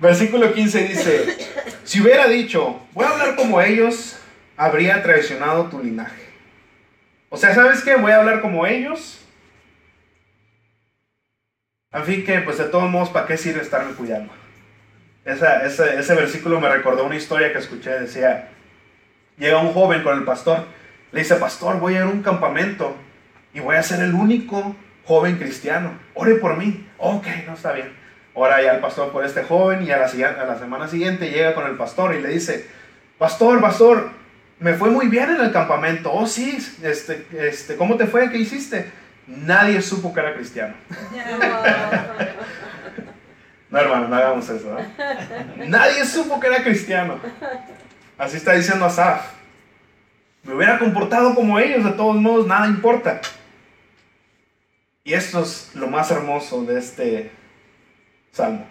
Versículo 0.00 0.52
15 0.52 0.88
dice, 0.88 1.36
si 1.84 2.00
hubiera 2.00 2.26
dicho, 2.28 2.80
voy 2.92 3.04
a 3.04 3.10
hablar 3.10 3.36
como 3.36 3.60
ellos, 3.60 4.18
habría 4.56 5.02
traicionado 5.02 5.64
tu 5.66 5.82
linaje. 5.82 6.22
O 7.28 7.36
sea, 7.36 7.54
¿sabes 7.54 7.82
qué? 7.82 7.96
Voy 7.96 8.12
a 8.12 8.16
hablar 8.16 8.40
como 8.40 8.66
ellos. 8.66 9.18
En 11.92 12.04
fin, 12.04 12.24
que 12.24 12.40
pues 12.40 12.56
de 12.58 12.64
todos 12.64 12.88
modos, 12.88 13.10
¿para 13.10 13.26
qué 13.26 13.36
sirve 13.36 13.60
estarme 13.62 13.92
cuidando? 13.94 14.32
Esa- 15.24 15.64
ese, 15.66 15.98
ese 15.98 16.14
versículo 16.14 16.60
me 16.60 16.68
recordó 16.68 17.04
una 17.04 17.16
historia 17.16 17.52
que 17.52 17.58
escuché, 17.58 17.90
decía, 17.90 18.48
llega 19.36 19.58
un 19.58 19.72
joven 19.72 20.02
con 20.02 20.16
el 20.16 20.24
pastor, 20.24 20.64
le 21.12 21.20
dice, 21.20 21.34
pastor, 21.36 21.78
voy 21.78 21.94
a 21.94 21.98
ir 21.98 22.02
a 22.04 22.08
un 22.08 22.22
campamento 22.22 22.96
y 23.54 23.60
voy 23.60 23.76
a 23.76 23.82
ser 23.82 24.00
el 24.02 24.14
único 24.14 24.76
joven 25.04 25.36
cristiano. 25.38 25.92
Ore 26.14 26.36
por 26.36 26.56
mí. 26.56 26.86
Ok, 26.98 27.26
no 27.46 27.54
está 27.54 27.72
bien. 27.72 27.92
Ora 28.34 28.62
ya 28.62 28.72
el 28.74 28.80
pastor 28.80 29.10
por 29.10 29.24
este 29.24 29.42
joven 29.42 29.82
y 29.84 29.90
a 29.90 29.98
la, 29.98 30.08
siguiente- 30.08 30.40
a 30.40 30.44
la 30.44 30.58
semana 30.58 30.86
siguiente 30.88 31.30
llega 31.30 31.54
con 31.54 31.66
el 31.66 31.76
pastor 31.76 32.14
y 32.14 32.22
le 32.22 32.28
dice, 32.28 32.66
pastor, 33.18 33.60
pastor, 33.60 34.10
me 34.60 34.74
fue 34.74 34.90
muy 34.90 35.08
bien 35.08 35.30
en 35.30 35.40
el 35.40 35.52
campamento. 35.52 36.12
Oh, 36.12 36.26
sí, 36.26 36.58
este, 36.82 37.26
este, 37.32 37.76
¿cómo 37.76 37.96
te 37.96 38.06
fue? 38.06 38.30
¿Qué 38.30 38.38
hiciste? 38.38 38.90
Nadie 39.26 39.82
supo 39.82 40.12
que 40.14 40.20
era 40.20 40.34
cristiano. 40.34 40.74
No, 43.70 43.78
hermano, 43.78 44.08
no 44.08 44.16
hagamos 44.16 44.48
eso. 44.48 44.76
Nadie 45.68 46.04
supo 46.04 46.40
que 46.40 46.48
era 46.48 46.62
cristiano. 46.64 47.20
Así 48.18 48.36
está 48.36 48.52
diciendo 48.54 48.84
Asaf. 48.84 49.26
Me 50.42 50.54
hubiera 50.54 50.76
comportado 50.78 51.36
como 51.36 51.56
ellos, 51.58 51.84
de 51.84 51.92
todos 51.92 52.16
modos, 52.16 52.48
nada 52.48 52.66
importa. 52.66 53.20
Y 55.10 55.14
esto 55.14 55.42
es 55.42 55.72
lo 55.74 55.88
más 55.88 56.08
hermoso 56.12 56.62
de 56.64 56.78
este, 56.78 57.32
Salmo. 58.30 58.64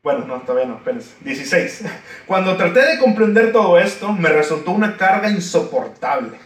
Bueno, 0.00 0.26
no, 0.26 0.42
todavía 0.42 0.68
no, 0.68 0.76
espérense. 0.76 1.10
16. 1.22 1.84
Cuando 2.26 2.56
traté 2.56 2.86
de 2.86 3.00
comprender 3.00 3.50
todo 3.50 3.80
esto, 3.80 4.12
me 4.12 4.28
resultó 4.28 4.70
una 4.70 4.96
carga 4.96 5.28
insoportable. 5.28 6.38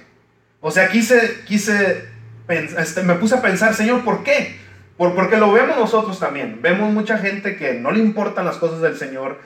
O 0.63 0.71
sea, 0.71 0.89
quise, 0.89 1.45
quise, 1.45 2.09
este, 2.49 3.03
me 3.03 3.17
puse 3.17 3.35
a 3.35 3.43
pensar, 3.43 3.75
Señor, 3.75 4.03
¿por 4.05 4.25
qué? 4.25 4.57
Por, 4.97 5.15
porque 5.15 5.37
lo 5.37 5.53
vemos 5.53 5.77
nosotros 5.77 6.19
también. 6.19 6.63
Vemos 6.63 6.91
mucha 6.95 7.19
gente 7.19 7.57
que 7.57 7.75
no 7.75 7.91
le 7.91 7.99
importan 7.99 8.47
las 8.47 8.57
cosas 8.57 8.81
del 8.81 8.97
Señor 8.97 9.39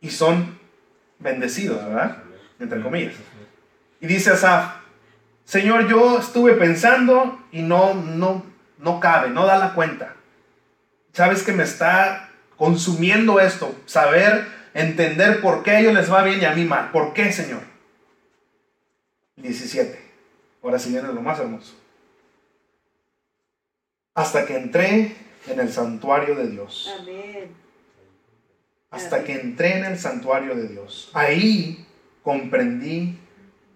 y 0.00 0.10
son 0.10 0.60
bendecidos, 1.18 1.84
¿verdad? 1.84 2.18
Entre 2.60 2.80
comillas. 2.80 3.14
Y 4.00 4.06
dice 4.06 4.30
Asaf, 4.30 4.77
Señor, 5.48 5.88
yo 5.88 6.18
estuve 6.18 6.52
pensando 6.56 7.42
y 7.52 7.62
no, 7.62 7.94
no, 7.94 8.44
no 8.76 9.00
cabe, 9.00 9.30
no 9.30 9.46
da 9.46 9.56
la 9.56 9.72
cuenta. 9.72 10.14
Sabes 11.14 11.42
que 11.42 11.52
me 11.52 11.62
está 11.62 12.28
consumiendo 12.58 13.40
esto, 13.40 13.74
saber, 13.86 14.46
entender 14.74 15.40
por 15.40 15.62
qué 15.62 15.70
a 15.70 15.80
ellos 15.80 15.94
les 15.94 16.12
va 16.12 16.22
bien 16.22 16.42
y 16.42 16.44
a 16.44 16.54
mí 16.54 16.66
mal. 16.66 16.90
¿Por 16.90 17.14
qué, 17.14 17.32
Señor? 17.32 17.62
17. 19.36 19.98
Ahora 20.62 20.78
sí 20.78 20.90
viene 20.90 21.08
lo 21.08 21.22
más 21.22 21.40
hermoso. 21.40 21.72
Hasta 24.16 24.44
que 24.44 24.54
entré 24.54 25.16
en 25.46 25.60
el 25.60 25.72
santuario 25.72 26.34
de 26.34 26.48
Dios. 26.48 26.94
Amén. 27.00 27.56
Hasta 28.90 29.24
que 29.24 29.40
entré 29.40 29.78
en 29.78 29.86
el 29.86 29.98
santuario 29.98 30.54
de 30.54 30.68
Dios. 30.68 31.10
Ahí 31.14 31.86
comprendí 32.22 33.18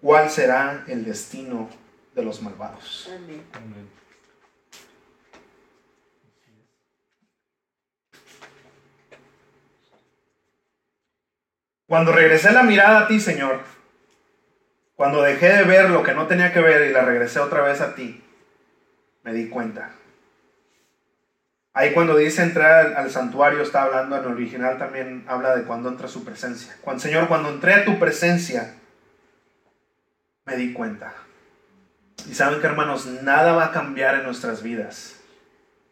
cuál 0.03 0.29
será 0.29 0.83
el 0.87 1.05
destino 1.05 1.69
de 2.13 2.25
los 2.25 2.41
malvados. 2.41 3.09
Amén. 3.09 3.41
Amén. 3.53 3.89
Cuando 11.87 12.11
regresé 12.11 12.51
la 12.51 12.63
mirada 12.63 13.01
a 13.01 13.07
ti, 13.07 13.21
Señor, 13.21 13.61
cuando 14.95 15.21
dejé 15.21 15.47
de 15.47 15.63
ver 15.63 15.89
lo 15.89 16.03
que 16.03 16.13
no 16.13 16.27
tenía 16.27 16.51
que 16.51 16.59
ver 16.59 16.89
y 16.89 16.93
la 16.93 17.05
regresé 17.05 17.39
otra 17.39 17.61
vez 17.61 17.79
a 17.79 17.95
ti, 17.95 18.21
me 19.23 19.31
di 19.31 19.47
cuenta. 19.47 19.91
Ahí 21.73 21.93
cuando 21.93 22.17
dice 22.17 22.43
entrar 22.43 22.87
al, 22.87 22.97
al 22.97 23.09
santuario 23.09 23.61
está 23.61 23.83
hablando 23.83 24.17
en 24.17 24.23
el 24.23 24.31
original 24.33 24.77
también 24.77 25.23
habla 25.27 25.55
de 25.55 25.63
cuando 25.63 25.87
entra 25.87 26.09
su 26.09 26.25
presencia. 26.25 26.75
Cuando, 26.81 27.01
Señor, 27.01 27.29
cuando 27.29 27.49
entré 27.49 27.73
a 27.73 27.85
tu 27.85 27.97
presencia, 27.99 28.75
me 30.45 30.55
di 30.55 30.73
cuenta. 30.73 31.13
Y 32.29 32.33
saben 32.33 32.61
que 32.61 32.67
hermanos, 32.67 33.05
nada 33.05 33.53
va 33.53 33.65
a 33.65 33.71
cambiar 33.71 34.15
en 34.15 34.23
nuestras 34.23 34.63
vidas 34.63 35.19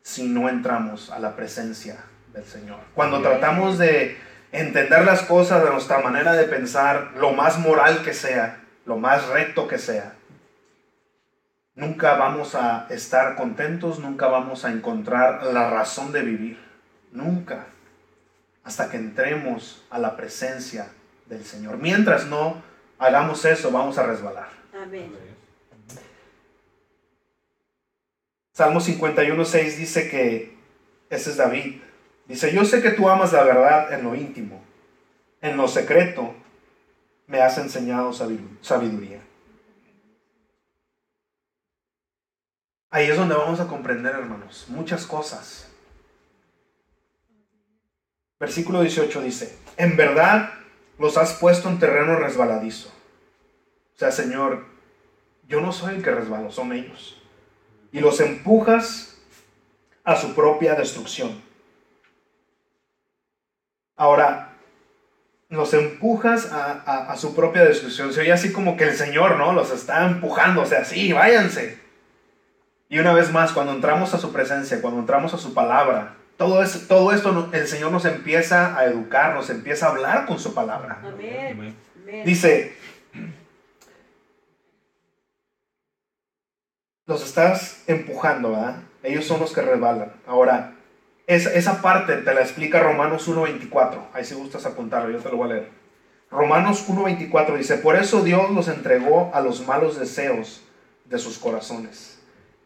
si 0.02 0.28
no 0.28 0.50
entramos 0.50 1.10
a 1.12 1.20
la 1.20 1.36
presencia 1.36 1.98
del 2.34 2.46
Señor. 2.46 2.80
Cuando 2.96 3.22
tratamos 3.22 3.78
de 3.78 4.18
entender 4.52 5.06
las 5.06 5.24
cosas 5.24 5.64
de 5.64 5.70
nuestra 5.70 6.00
manera 6.00 6.34
de 6.34 6.46
pensar, 6.46 7.12
lo 7.18 7.32
más 7.32 7.60
moral 7.60 8.04
que 8.04 8.14
sea, 8.14 8.64
lo 8.86 8.98
más 8.98 9.28
recto 9.28 9.68
que 9.68 9.78
sea, 9.78 10.14
nunca 11.76 12.16
vamos 12.16 12.56
a 12.56 12.88
estar 12.90 13.36
contentos, 13.36 14.00
nunca 14.00 14.28
vamos 14.28 14.66
a 14.66 14.72
encontrar 14.72 15.44
la 15.44 15.70
razón 15.70 16.12
de 16.12 16.22
vivir. 16.22 16.60
Nunca. 17.12 17.66
Hasta 18.64 18.90
que 18.90 18.98
entremos 18.98 19.86
a 19.90 19.98
la 19.98 20.16
presencia 20.16 20.88
del 21.26 21.44
Señor. 21.44 21.78
Mientras 21.78 22.28
no 22.28 22.62
hagamos 23.02 23.44
eso, 23.46 23.72
vamos 23.72 23.98
a 23.98 24.04
resbalar. 24.06 24.50
Amén. 24.74 25.12
Salmo 28.54 28.80
51.6 28.80 29.76
dice 29.78 30.10
que, 30.10 30.56
ese 31.10 31.32
es 31.32 31.38
David, 31.38 31.82
dice, 32.28 32.54
yo 32.54 32.64
sé 32.64 32.82
que 32.82 32.92
tú 32.92 33.10
amas 33.10 33.34
la 33.34 33.44
verdad 33.44 33.92
en 33.94 34.04
lo 34.04 34.14
íntimo, 34.14 34.62
en 35.42 35.58
lo 35.58 35.68
secreto 35.68 36.36
me 37.28 37.42
has 37.42 37.58
enseñado 37.58 38.12
sabidu- 38.12 38.58
sabiduría. 38.62 39.22
Ahí 42.92 43.08
es 43.10 43.18
donde 43.18 43.36
vamos 43.36 43.60
a 43.62 43.68
comprender, 43.68 44.14
hermanos, 44.14 44.66
muchas 44.68 45.06
cosas. 45.06 45.72
Versículo 48.38 48.82
18 48.82 49.22
dice, 49.22 49.58
en 49.78 49.96
verdad 49.96 50.52
los 51.02 51.18
has 51.18 51.34
puesto 51.34 51.68
en 51.68 51.80
terreno 51.80 52.16
resbaladizo. 52.16 52.90
O 53.96 53.98
sea, 54.00 54.12
Señor, 54.12 54.66
yo 55.48 55.60
no 55.60 55.72
soy 55.74 55.96
el 55.96 56.04
que 56.04 56.12
resbalo, 56.12 56.52
son 56.52 56.72
ellos 56.72 57.22
y 57.92 58.00
los 58.00 58.20
empujas 58.22 59.18
a 60.04 60.16
su 60.16 60.34
propia 60.34 60.76
destrucción. 60.76 61.42
Ahora, 63.98 64.54
los 65.50 65.74
empujas 65.74 66.52
a, 66.52 66.72
a- 66.86 67.12
a 67.12 67.18
su 67.18 67.36
propia 67.36 67.66
destrucción. 67.66 68.14
Se 68.14 68.22
oye 68.22 68.32
así 68.32 68.54
como 68.54 68.78
que 68.78 68.86
el 68.86 68.96
Señor, 68.96 69.38
¿no? 69.38 69.52
Los 69.54 69.72
está 69.72 70.06
empujando, 70.08 70.62
o 70.62 70.66
sea, 70.66 70.86
sí, 70.86 71.12
váyanse. 71.12 71.80
Y 72.90 73.00
una 73.00 73.14
vez 73.14 73.32
más, 73.32 73.52
cuando 73.52 73.74
entramos 73.74 74.14
a 74.14 74.18
su 74.18 74.32
presencia, 74.32 74.82
cuando 74.82 75.00
entramos 75.02 75.34
a 75.34 75.38
su 75.38 75.54
palabra, 75.54 76.16
todo, 76.42 76.64
es, 76.64 76.88
todo 76.88 77.12
esto 77.12 77.50
el 77.54 77.68
Señor 77.68 77.92
nos 77.92 78.04
empieza 78.06 78.76
a 78.76 78.86
educar, 78.86 79.36
nos 79.36 79.52
empieza 79.52 79.86
a 79.86 79.90
hablar 79.90 80.26
con 80.26 80.40
su 80.40 80.56
palabra. 80.56 81.00
Amén. 81.06 81.76
Dice, 82.26 82.76
los 87.06 87.24
estás 87.24 87.84
empujando, 87.86 88.54
¿verdad? 88.54 88.82
Ellos 89.04 89.26
son 89.26 89.40
los 89.40 89.54
que 89.54 89.62
resbalan. 89.62 90.14
Ahora, 90.26 90.74
esa, 91.28 91.54
esa 91.54 91.80
parte 91.80 92.18
te 92.18 92.34
la 92.34 92.42
explica 92.42 92.82
Romanos 92.82 93.30
1.24. 93.30 94.08
Ahí 94.12 94.26
si 94.26 94.34
gustas 94.34 94.66
apuntarlo, 94.66 95.12
yo 95.12 95.20
te 95.20 95.30
lo 95.30 95.38
voy 95.38 95.52
a 95.52 95.54
leer. 95.54 95.70
Romanos 96.32 96.90
1.24 96.90 97.56
dice, 97.56 97.78
por 97.78 97.98
eso 97.98 98.24
Dios 98.24 98.50
los 98.50 98.68
entregó 98.68 99.30
a 99.36 99.42
los 99.42 99.68
malos 99.68 100.00
deseos 100.00 100.64
de 101.06 101.20
sus 101.20 101.38
corazones, 101.38 102.20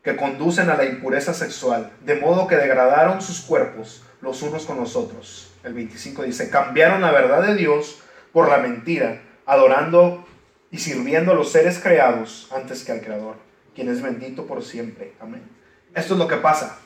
que 0.05 0.15
conducen 0.15 0.69
a 0.69 0.77
la 0.77 0.85
impureza 0.85 1.33
sexual, 1.33 1.91
de 2.01 2.15
modo 2.15 2.45
que 2.45 2.55
degradaron 2.55 3.23
sus 3.23 3.41
cuerpos 3.41 4.03
los 4.21 4.43
unos 4.43 4.65
con 4.65 4.77
los 4.77 4.95
otros. 4.95 5.51
El 5.63 5.73
25 5.73 6.21
dice, 6.21 6.51
cambiaron 6.51 7.01
la 7.01 7.11
verdad 7.11 7.41
de 7.41 7.55
Dios 7.55 8.03
por 8.31 8.47
la 8.47 8.59
mentira, 8.59 9.23
adorando 9.47 10.23
y 10.69 10.77
sirviendo 10.77 11.31
a 11.31 11.35
los 11.35 11.51
seres 11.51 11.79
creados 11.79 12.47
antes 12.55 12.83
que 12.83 12.91
al 12.91 13.01
Creador, 13.01 13.37
quien 13.73 13.89
es 13.89 14.03
bendito 14.03 14.45
por 14.45 14.63
siempre. 14.63 15.13
Amén. 15.19 15.41
Esto 15.95 16.13
es 16.13 16.19
lo 16.19 16.27
que 16.27 16.37
pasa. 16.37 16.77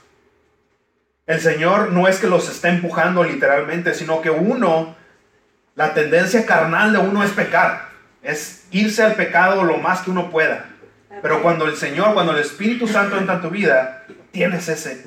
El 1.27 1.41
Señor 1.41 1.91
no 1.91 2.07
es 2.07 2.19
que 2.19 2.27
los 2.27 2.49
esté 2.49 2.69
empujando 2.69 3.25
literalmente, 3.25 3.93
sino 3.93 4.21
que 4.21 4.29
uno, 4.29 4.95
la 5.75 5.93
tendencia 5.93 6.45
carnal 6.45 6.93
de 6.93 6.99
uno 6.99 7.21
es 7.21 7.31
pecar, 7.31 7.89
es 8.23 8.65
irse 8.71 9.03
al 9.03 9.15
pecado 9.15 9.65
lo 9.65 9.77
más 9.77 10.03
que 10.03 10.11
uno 10.11 10.31
pueda. 10.31 10.68
Pero 11.21 11.41
cuando 11.41 11.65
el 11.65 11.75
Señor, 11.75 12.13
cuando 12.13 12.33
el 12.33 12.39
Espíritu 12.39 12.87
Santo 12.87 13.17
entra 13.17 13.35
en 13.35 13.41
tu 13.41 13.49
vida, 13.49 14.05
tienes 14.31 14.67
ese, 14.69 15.05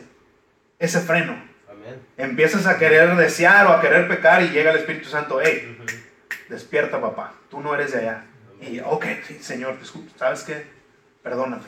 ese 0.79 1.01
freno. 1.01 1.33
Amén. 1.71 2.01
Empiezas 2.17 2.67
a 2.67 2.79
querer 2.79 3.17
desear 3.17 3.67
o 3.67 3.73
a 3.73 3.81
querer 3.81 4.09
pecar 4.09 4.43
y 4.43 4.51
llega 4.51 4.71
el 4.71 4.79
Espíritu 4.79 5.09
Santo, 5.09 5.41
hey, 5.43 5.79
despierta 6.49 7.01
papá, 7.01 7.33
tú 7.51 7.61
no 7.61 7.75
eres 7.75 7.93
de 7.93 8.01
allá. 8.01 8.25
Y, 8.61 8.81
ok, 8.81 9.07
sí, 9.27 9.39
Señor, 9.41 9.79
disculpe, 9.81 10.13
¿sabes 10.19 10.43
qué? 10.43 10.67
Perdóname. 11.23 11.65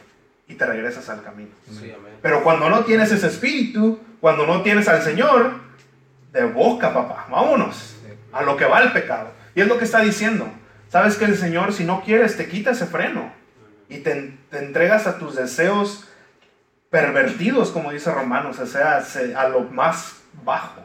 Y 0.47 0.55
te 0.55 0.67
regresas 0.67 1.09
al 1.09 1.23
camino. 1.23 1.51
Sí, 1.71 1.91
amén. 1.91 2.15
Pero 2.21 2.45
cuando 2.45 2.69
no 2.69 2.85
tienes 2.85 3.11
ese 3.11 3.27
espíritu, 3.27 3.99
cuando 4.21 4.47
no 4.47 4.63
tienes 4.63 4.87
al 4.89 5.03
Señor, 5.03 5.53
de 6.33 6.45
boca, 6.45 6.93
papá, 6.93 7.27
vámonos 7.31 7.97
a 8.33 8.43
lo 8.43 8.57
que 8.57 8.67
va 8.67 8.83
el 8.83 8.93
pecado. 8.93 9.31
Y 9.55 9.61
es 9.61 9.69
lo 9.69 9.79
que 9.79 9.85
está 9.85 10.01
diciendo. 10.01 10.49
Sabes 10.91 11.17
que 11.17 11.25
el 11.25 11.37
Señor, 11.37 11.73
si 11.73 11.85
no 11.85 12.03
quieres, 12.03 12.37
te 12.37 12.49
quita 12.49 12.73
ese 12.73 12.87
freno 12.87 13.33
y 13.89 13.99
te, 13.99 14.37
entregas 14.53 15.07
a 15.07 15.19
tus 15.19 15.37
deseos 15.37 16.09
pervertidos, 16.91 17.71
como 17.71 17.93
dice 17.93 18.13
Romanos, 18.13 18.59
o 18.59 18.67
sea, 18.67 19.03
se- 19.03 19.35
a 19.35 19.49
lo 19.49 19.61
más 19.61 20.23
bajo. 20.45 20.83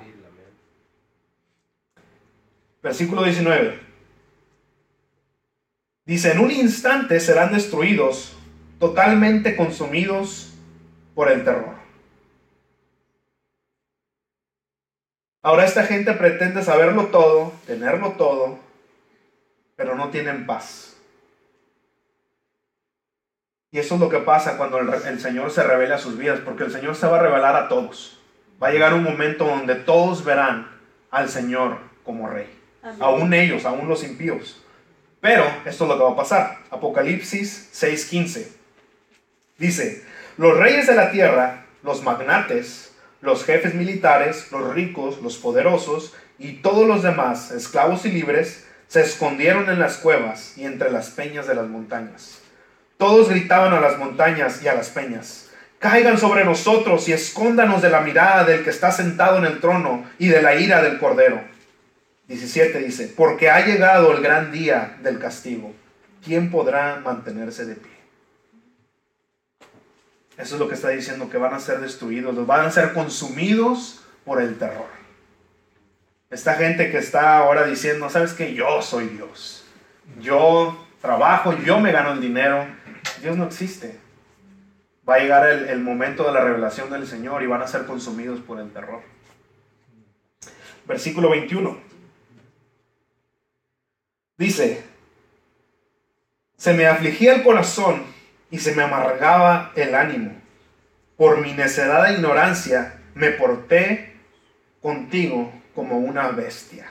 Versículo 2.81 3.23
19. 3.23 3.79
Dice, 6.05 6.31
en 6.31 6.39
un 6.39 6.49
instante 6.49 7.19
serán 7.19 7.53
destruidos, 7.53 8.35
totalmente 8.79 9.55
consumidos 9.55 10.53
por 11.13 11.29
el 11.29 11.43
terror. 11.43 11.75
Ahora 15.41 15.65
esta 15.65 15.83
gente 15.83 16.13
pretende 16.13 16.63
saberlo 16.63 17.07
todo, 17.07 17.53
tenerlo 17.65 18.13
todo, 18.13 18.59
pero 19.75 19.95
no 19.95 20.09
tienen 20.09 20.45
paz. 20.45 20.88
Y 23.71 23.79
eso 23.79 23.95
es 23.95 24.01
lo 24.01 24.09
que 24.09 24.19
pasa 24.19 24.57
cuando 24.57 24.79
el, 24.79 24.89
el 24.89 25.19
Señor 25.19 25.51
se 25.51 25.63
revela 25.63 25.95
a 25.95 25.99
sus 25.99 26.17
vidas, 26.17 26.39
porque 26.43 26.63
el 26.63 26.71
Señor 26.71 26.95
se 26.95 27.07
va 27.07 27.17
a 27.17 27.21
revelar 27.21 27.55
a 27.55 27.67
todos. 27.67 28.19
Va 28.61 28.69
a 28.69 28.71
llegar 28.71 28.93
un 28.93 29.03
momento 29.03 29.45
donde 29.45 29.75
todos 29.75 30.23
verán 30.25 30.69
al 31.11 31.29
Señor 31.29 31.77
como 32.03 32.27
rey. 32.27 32.49
Amén. 32.81 32.97
Aún 32.99 33.33
ellos, 33.33 33.65
aún 33.65 33.87
los 33.87 34.03
impíos. 34.03 34.63
Pero 35.21 35.45
esto 35.65 35.83
es 35.83 35.89
lo 35.89 35.97
que 35.97 36.03
va 36.03 36.11
a 36.11 36.15
pasar. 36.15 36.57
Apocalipsis 36.71 37.69
6:15. 37.73 38.47
Dice, 39.57 40.03
los 40.37 40.57
reyes 40.57 40.87
de 40.87 40.95
la 40.95 41.11
tierra, 41.11 41.65
los 41.83 42.01
magnates, 42.01 42.95
los 43.21 43.43
jefes 43.43 43.75
militares, 43.75 44.51
los 44.51 44.73
ricos, 44.73 45.21
los 45.21 45.37
poderosos 45.37 46.15
y 46.37 46.53
todos 46.61 46.87
los 46.87 47.03
demás, 47.03 47.51
esclavos 47.51 48.05
y 48.05 48.11
libres, 48.11 48.65
se 48.87 49.01
escondieron 49.01 49.69
en 49.69 49.79
las 49.79 49.97
cuevas 49.97 50.57
y 50.57 50.63
entre 50.63 50.91
las 50.91 51.09
peñas 51.09 51.45
de 51.45 51.55
las 51.55 51.67
montañas. 51.67 52.41
Todos 52.99 53.29
gritaban 53.29 53.73
a 53.73 53.79
las 53.79 53.97
montañas 53.97 54.61
y 54.61 54.67
a 54.67 54.75
las 54.75 54.89
peñas, 54.89 55.49
caigan 55.79 56.17
sobre 56.17 56.43
nosotros 56.43 57.07
y 57.07 57.13
escóndanos 57.13 57.81
de 57.81 57.89
la 57.89 58.01
mirada 58.01 58.43
del 58.43 58.61
que 58.61 58.71
está 58.71 58.91
sentado 58.91 59.37
en 59.37 59.45
el 59.45 59.61
trono 59.61 60.03
y 60.19 60.27
de 60.27 60.41
la 60.41 60.55
ira 60.55 60.81
del 60.81 60.99
cordero. 60.99 61.41
17 62.27 62.77
dice, 62.79 63.13
porque 63.15 63.49
ha 63.49 63.65
llegado 63.65 64.11
el 64.11 64.21
gran 64.21 64.51
día 64.51 64.97
del 65.01 65.17
castigo. 65.17 65.73
¿Quién 66.25 66.51
podrá 66.51 66.97
mantenerse 66.97 67.65
de 67.65 67.75
pie? 67.75 67.91
Eso 70.37 70.55
es 70.55 70.59
lo 70.59 70.67
que 70.67 70.75
está 70.75 70.89
diciendo, 70.89 71.29
que 71.29 71.37
van 71.37 71.53
a 71.53 71.61
ser 71.61 71.79
destruidos, 71.79 72.45
van 72.45 72.65
a 72.65 72.71
ser 72.71 72.91
consumidos 72.91 74.01
por 74.25 74.41
el 74.41 74.57
terror. 74.57 74.89
Esta 76.29 76.55
gente 76.55 76.91
que 76.91 76.97
está 76.97 77.37
ahora 77.37 77.65
diciendo, 77.65 78.09
sabes 78.09 78.33
que 78.33 78.53
yo 78.53 78.81
soy 78.81 79.07
Dios, 79.07 79.63
yo 80.19 80.85
trabajo, 81.01 81.53
yo 81.53 81.79
me 81.79 81.91
gano 81.91 82.11
el 82.11 82.21
dinero, 82.21 82.67
Dios 83.21 83.37
no 83.37 83.45
existe. 83.45 83.99
Va 85.07 85.15
a 85.15 85.19
llegar 85.19 85.49
el, 85.49 85.79
momento 85.79 86.23
de 86.23 86.33
la 86.33 86.41
revelación 86.41 86.89
del 86.89 87.07
Señor 87.07 87.41
y 87.41 87.47
van 87.47 87.61
a 87.61 87.67
ser 87.67 87.85
consumidos 87.85 88.39
por 88.41 88.59
el 88.59 88.71
terror. 88.71 89.01
Versículo 90.85 91.29
21. 91.31 91.77
Dice, 94.37 94.83
se 96.57 96.73
me 96.73 96.85
afligía 96.85 97.35
el 97.35 97.43
corazón 97.43 98.03
y 98.51 98.59
se 98.59 98.75
me 98.75 98.83
amargaba 98.83 99.71
el 99.75 99.95
ánimo. 99.95 100.33
Por 101.17 101.41
mi 101.41 101.53
necedad 101.53 102.09
e 102.09 102.13
ignorancia 102.13 103.01
me 103.15 103.31
porté 103.31 104.15
contigo 104.81 105.51
como 105.75 105.97
una 105.97 106.29
bestia. 106.29 106.87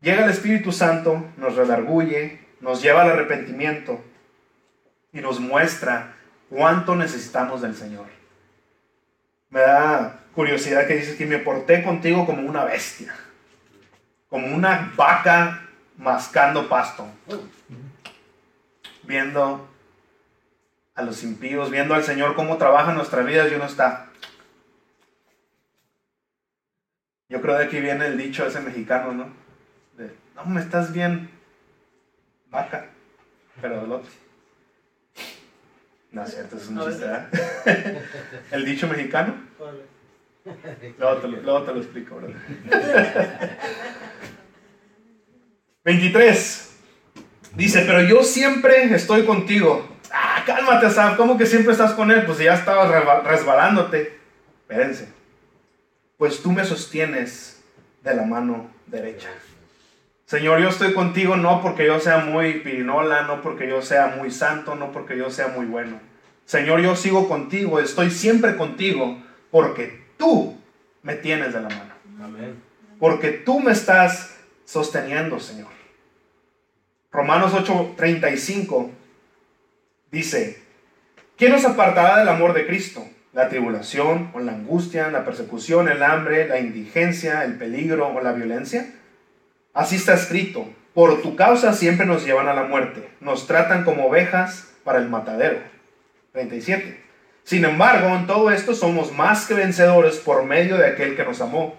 Llega 0.00 0.24
el 0.24 0.30
Espíritu 0.30 0.72
Santo, 0.72 1.24
nos 1.36 1.56
redarguye, 1.56 2.40
nos 2.60 2.82
lleva 2.82 3.02
al 3.02 3.10
arrepentimiento 3.10 4.02
y 5.14 5.20
nos 5.20 5.40
muestra 5.40 6.14
cuánto 6.50 6.94
necesitamos 6.96 7.62
del 7.62 7.74
Señor. 7.74 8.06
Me 9.48 9.60
da 9.60 10.20
curiosidad 10.34 10.86
que 10.86 10.96
dice 10.96 11.16
que 11.16 11.24
me 11.24 11.38
porté 11.38 11.82
contigo 11.82 12.26
como 12.26 12.42
una 12.42 12.64
bestia, 12.64 13.14
como 14.28 14.54
una 14.54 14.92
vaca 14.96 15.62
mascando 15.96 16.68
pasto 16.68 17.08
viendo 19.04 19.68
a 20.94 21.02
los 21.02 21.22
impíos, 21.22 21.70
viendo 21.70 21.94
al 21.94 22.02
Señor 22.02 22.34
cómo 22.34 22.56
trabaja 22.56 22.90
en 22.90 22.96
nuestra 22.96 23.22
vida 23.22 23.48
y 23.48 23.54
uno 23.54 23.66
está. 23.66 24.08
Yo 27.28 27.40
creo 27.40 27.56
de 27.56 27.64
aquí 27.64 27.80
viene 27.80 28.06
el 28.06 28.18
dicho 28.18 28.46
ese 28.46 28.60
mexicano, 28.60 29.12
¿no? 29.12 29.44
No, 30.34 30.44
me 30.46 30.60
estás 30.60 30.92
bien, 30.92 31.30
vaca, 32.50 32.86
pero 33.60 33.86
del. 33.86 34.02
No 36.14 36.22
es 36.22 36.30
cierto, 36.32 36.56
es 36.56 36.68
un 36.68 36.80
chiste. 36.80 37.06
El 38.52 38.64
dicho 38.64 38.86
mexicano. 38.86 39.34
Luego 40.96 41.16
te 41.16 41.28
lo, 41.28 41.42
luego 41.42 41.62
te 41.62 41.74
lo 41.74 41.80
explico, 41.80 42.16
brother. 42.16 42.36
23. 45.84 46.70
Dice, 47.56 47.82
pero 47.86 48.02
yo 48.02 48.22
siempre 48.22 48.94
estoy 48.94 49.24
contigo. 49.24 49.88
Ah, 50.12 50.44
cálmate, 50.46 50.88
Sam. 50.90 51.16
¿Cómo 51.16 51.36
que 51.36 51.46
siempre 51.46 51.72
estás 51.72 51.92
con 51.92 52.12
él? 52.12 52.24
Pues 52.26 52.38
ya 52.38 52.54
estabas 52.54 52.90
resbalándote. 53.24 54.16
Espérense. 54.60 55.08
Pues 56.16 56.40
tú 56.42 56.52
me 56.52 56.64
sostienes 56.64 57.64
de 58.02 58.14
la 58.14 58.22
mano 58.22 58.70
derecha. 58.86 59.30
Señor, 60.26 60.60
yo 60.60 60.70
estoy 60.70 60.94
contigo 60.94 61.36
no 61.36 61.60
porque 61.60 61.86
yo 61.86 62.00
sea 62.00 62.18
muy 62.18 62.60
pirinola, 62.60 63.22
no 63.22 63.42
porque 63.42 63.68
yo 63.68 63.82
sea 63.82 64.14
muy 64.16 64.30
santo, 64.30 64.74
no 64.74 64.90
porque 64.90 65.18
yo 65.18 65.30
sea 65.30 65.48
muy 65.48 65.66
bueno. 65.66 66.00
Señor, 66.46 66.80
yo 66.80 66.96
sigo 66.96 67.28
contigo, 67.28 67.78
estoy 67.78 68.10
siempre 68.10 68.56
contigo 68.56 69.22
porque 69.50 70.02
tú 70.16 70.58
me 71.02 71.14
tienes 71.14 71.52
de 71.52 71.60
la 71.60 71.68
mano. 71.68 71.94
Amén. 72.22 72.62
Porque 72.98 73.32
tú 73.32 73.60
me 73.60 73.72
estás 73.72 74.36
sosteniendo, 74.64 75.38
Señor. 75.38 75.68
Romanos 77.12 77.52
8:35 77.52 78.90
dice, 80.10 80.62
¿quién 81.36 81.52
nos 81.52 81.64
apartará 81.64 82.18
del 82.18 82.28
amor 82.28 82.54
de 82.54 82.66
Cristo? 82.66 83.06
La 83.32 83.48
tribulación 83.48 84.30
o 84.32 84.40
la 84.40 84.52
angustia, 84.52 85.10
la 85.10 85.24
persecución, 85.24 85.88
el 85.88 86.02
hambre, 86.02 86.48
la 86.48 86.58
indigencia, 86.58 87.44
el 87.44 87.56
peligro 87.56 88.08
o 88.08 88.20
la 88.20 88.32
violencia. 88.32 88.86
Así 89.74 89.96
está 89.96 90.14
escrito, 90.14 90.68
por 90.94 91.20
tu 91.20 91.34
causa 91.34 91.72
siempre 91.72 92.06
nos 92.06 92.24
llevan 92.24 92.46
a 92.46 92.54
la 92.54 92.62
muerte, 92.62 93.08
nos 93.20 93.48
tratan 93.48 93.82
como 93.82 94.06
ovejas 94.06 94.72
para 94.84 95.00
el 95.00 95.08
matadero. 95.08 95.58
37. 96.30 97.02
Sin 97.42 97.64
embargo, 97.64 98.14
en 98.14 98.28
todo 98.28 98.52
esto 98.52 98.76
somos 98.76 99.12
más 99.12 99.46
que 99.46 99.54
vencedores 99.54 100.18
por 100.18 100.44
medio 100.44 100.76
de 100.76 100.86
aquel 100.86 101.16
que 101.16 101.24
nos 101.24 101.40
amó. 101.40 101.74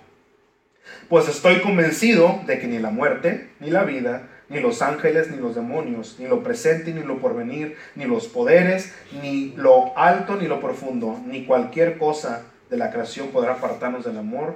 Pues 1.08 1.29
estoy 1.29 1.62
convencido 1.62 2.41
de 2.45 2.60
que 2.60 2.67
ni 2.67 2.79
la 2.79 2.89
muerte, 2.89 3.49
ni 3.62 3.69
la 3.69 3.86
vida, 3.86 4.27
ni 4.49 4.60
los 4.60 4.81
ángeles, 4.81 5.31
ni 5.31 5.38
los 5.38 5.55
demonios, 5.55 6.17
ni 6.19 6.27
lo 6.27 6.43
presente, 6.43 6.93
ni 6.93 7.01
lo 7.01 7.19
porvenir, 7.19 7.77
ni 7.95 8.03
los 8.03 8.27
poderes, 8.27 8.93
ni 9.21 9.53
lo 9.55 9.97
alto, 9.97 10.36
ni 10.36 10.47
lo 10.47 10.60
profundo, 10.60 11.17
ni 11.25 11.45
cualquier 11.45 11.97
cosa 11.97 12.43
de 12.69 12.75
la 12.75 12.91
creación 12.91 13.29
podrá 13.29 13.53
apartarnos 13.53 14.03
del 14.03 14.17
amor 14.17 14.55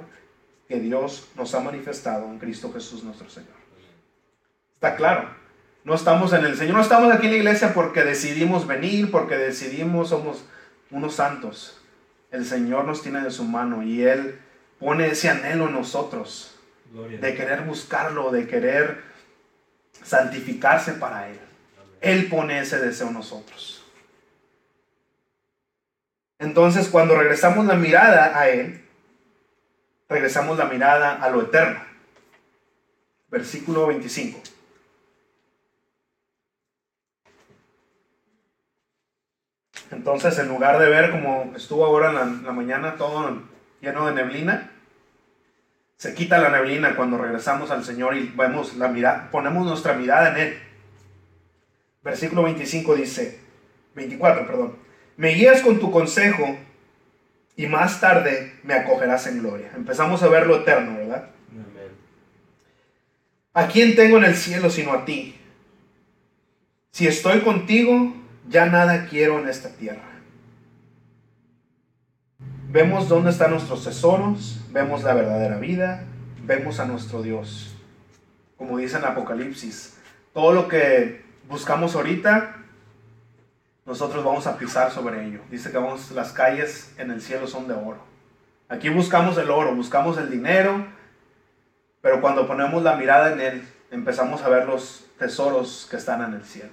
que 0.70 0.78
Dios 0.78 1.26
nos 1.34 1.52
ha 1.56 1.60
manifestado 1.60 2.26
en 2.26 2.38
Cristo 2.38 2.72
Jesús 2.72 3.02
nuestro 3.02 3.28
Señor. 3.28 3.56
Está 4.74 4.94
claro. 4.94 5.28
No 5.82 5.96
estamos 5.96 6.32
en 6.32 6.44
el 6.44 6.56
Señor, 6.56 6.76
no 6.76 6.82
estamos 6.82 7.12
aquí 7.12 7.26
en 7.26 7.32
la 7.32 7.38
iglesia 7.38 7.74
porque 7.74 8.04
decidimos 8.04 8.68
venir, 8.68 9.10
porque 9.10 9.36
decidimos, 9.36 10.10
somos 10.10 10.44
unos 10.92 11.16
santos. 11.16 11.82
El 12.30 12.44
Señor 12.44 12.84
nos 12.84 13.02
tiene 13.02 13.20
de 13.20 13.32
su 13.32 13.42
mano 13.42 13.82
y 13.82 14.02
Él 14.02 14.38
pone 14.78 15.08
ese 15.08 15.28
anhelo 15.28 15.66
en 15.66 15.72
nosotros 15.72 16.56
de 16.92 17.34
querer 17.34 17.62
buscarlo, 17.62 18.30
de 18.30 18.46
querer 18.46 19.02
santificarse 20.04 20.92
para 20.92 21.30
Él. 21.30 21.40
Él 22.00 22.28
pone 22.28 22.60
ese 22.60 22.78
deseo 22.78 23.08
en 23.08 23.14
nosotros. 23.14 23.84
Entonces, 26.38 26.86
cuando 26.86 27.16
regresamos 27.16 27.66
la 27.66 27.74
mirada 27.74 28.38
a 28.38 28.48
Él, 28.48 28.84
regresamos 30.10 30.58
la 30.58 30.66
mirada 30.66 31.14
a 31.14 31.30
lo 31.30 31.42
eterno. 31.42 31.80
Versículo 33.30 33.86
25. 33.86 34.40
Entonces, 39.92 40.38
en 40.38 40.48
lugar 40.48 40.78
de 40.78 40.88
ver 40.88 41.10
como 41.12 41.52
estuvo 41.56 41.84
ahora 41.84 42.10
en 42.10 42.44
la, 42.44 42.52
mañana 42.52 42.96
todo 42.96 43.42
lleno 43.80 44.06
de 44.06 44.14
neblina, 44.14 44.72
se 45.96 46.14
quita 46.14 46.38
la 46.38 46.50
neblina 46.50 46.96
cuando 46.96 47.16
regresamos 47.18 47.70
al 47.70 47.84
Señor 47.84 48.16
y 48.16 48.24
ponemos 48.24 48.74
nuestra 49.66 49.94
mirada 49.94 50.30
en 50.30 50.36
Él. 50.36 50.58
Versículo 52.02 52.42
25 52.44 52.96
dice, 52.96 53.40
24, 53.94 54.46
perdón, 54.46 54.76
me 55.16 55.30
guías 55.30 55.60
con 55.60 55.78
tu 55.78 55.90
consejo 55.90 56.56
y 57.60 57.66
más 57.66 58.00
tarde 58.00 58.54
me 58.62 58.72
acogerás 58.72 59.26
en 59.26 59.40
gloria. 59.40 59.70
Empezamos 59.76 60.22
a 60.22 60.28
ver 60.28 60.46
lo 60.46 60.62
eterno, 60.62 60.96
¿verdad? 60.96 61.26
Amén. 61.52 61.90
¿A 63.52 63.66
quién 63.66 63.94
tengo 63.94 64.16
en 64.16 64.24
el 64.24 64.34
cielo 64.34 64.70
sino 64.70 64.94
a 64.94 65.04
ti? 65.04 65.38
Si 66.90 67.06
estoy 67.06 67.40
contigo, 67.40 68.14
ya 68.48 68.64
nada 68.64 69.06
quiero 69.10 69.38
en 69.38 69.46
esta 69.46 69.68
tierra. 69.68 70.08
Vemos 72.70 73.10
dónde 73.10 73.28
están 73.28 73.50
nuestros 73.50 73.84
tesoros, 73.84 74.64
vemos 74.70 75.02
la 75.02 75.12
verdadera 75.12 75.58
vida, 75.58 76.04
vemos 76.42 76.80
a 76.80 76.86
nuestro 76.86 77.20
Dios. 77.20 77.76
Como 78.56 78.78
dice 78.78 78.96
en 78.96 79.04
Apocalipsis, 79.04 79.98
todo 80.32 80.52
lo 80.52 80.66
que 80.66 81.26
buscamos 81.46 81.94
ahorita, 81.94 82.56
nosotros 83.86 84.24
vamos 84.24 84.46
a 84.46 84.56
pisar 84.56 84.90
sobre 84.90 85.26
ello. 85.26 85.40
Dice 85.50 85.70
que 85.70 85.78
vamos, 85.78 86.10
las 86.12 86.32
calles 86.32 86.92
en 86.98 87.10
el 87.10 87.20
cielo 87.20 87.46
son 87.46 87.66
de 87.66 87.74
oro. 87.74 87.98
Aquí 88.68 88.88
buscamos 88.88 89.36
el 89.38 89.50
oro, 89.50 89.74
buscamos 89.74 90.16
el 90.18 90.30
dinero, 90.30 90.86
pero 92.00 92.20
cuando 92.20 92.46
ponemos 92.46 92.82
la 92.82 92.96
mirada 92.96 93.32
en 93.32 93.40
Él, 93.40 93.68
empezamos 93.90 94.42
a 94.42 94.48
ver 94.48 94.66
los 94.66 95.06
tesoros 95.18 95.88
que 95.90 95.96
están 95.96 96.22
en 96.22 96.34
el 96.34 96.44
cielo. 96.44 96.70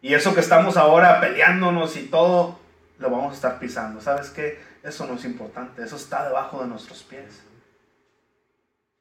Y 0.00 0.14
eso 0.14 0.34
que 0.34 0.40
estamos 0.40 0.76
ahora 0.76 1.20
peleándonos 1.20 1.96
y 1.96 2.06
todo, 2.06 2.58
lo 2.98 3.10
vamos 3.10 3.32
a 3.32 3.34
estar 3.34 3.58
pisando. 3.58 4.00
¿Sabes 4.00 4.30
qué? 4.30 4.58
Eso 4.82 5.06
no 5.06 5.14
es 5.14 5.24
importante, 5.24 5.82
eso 5.82 5.96
está 5.96 6.24
debajo 6.24 6.62
de 6.62 6.68
nuestros 6.68 7.02
pies. 7.02 7.42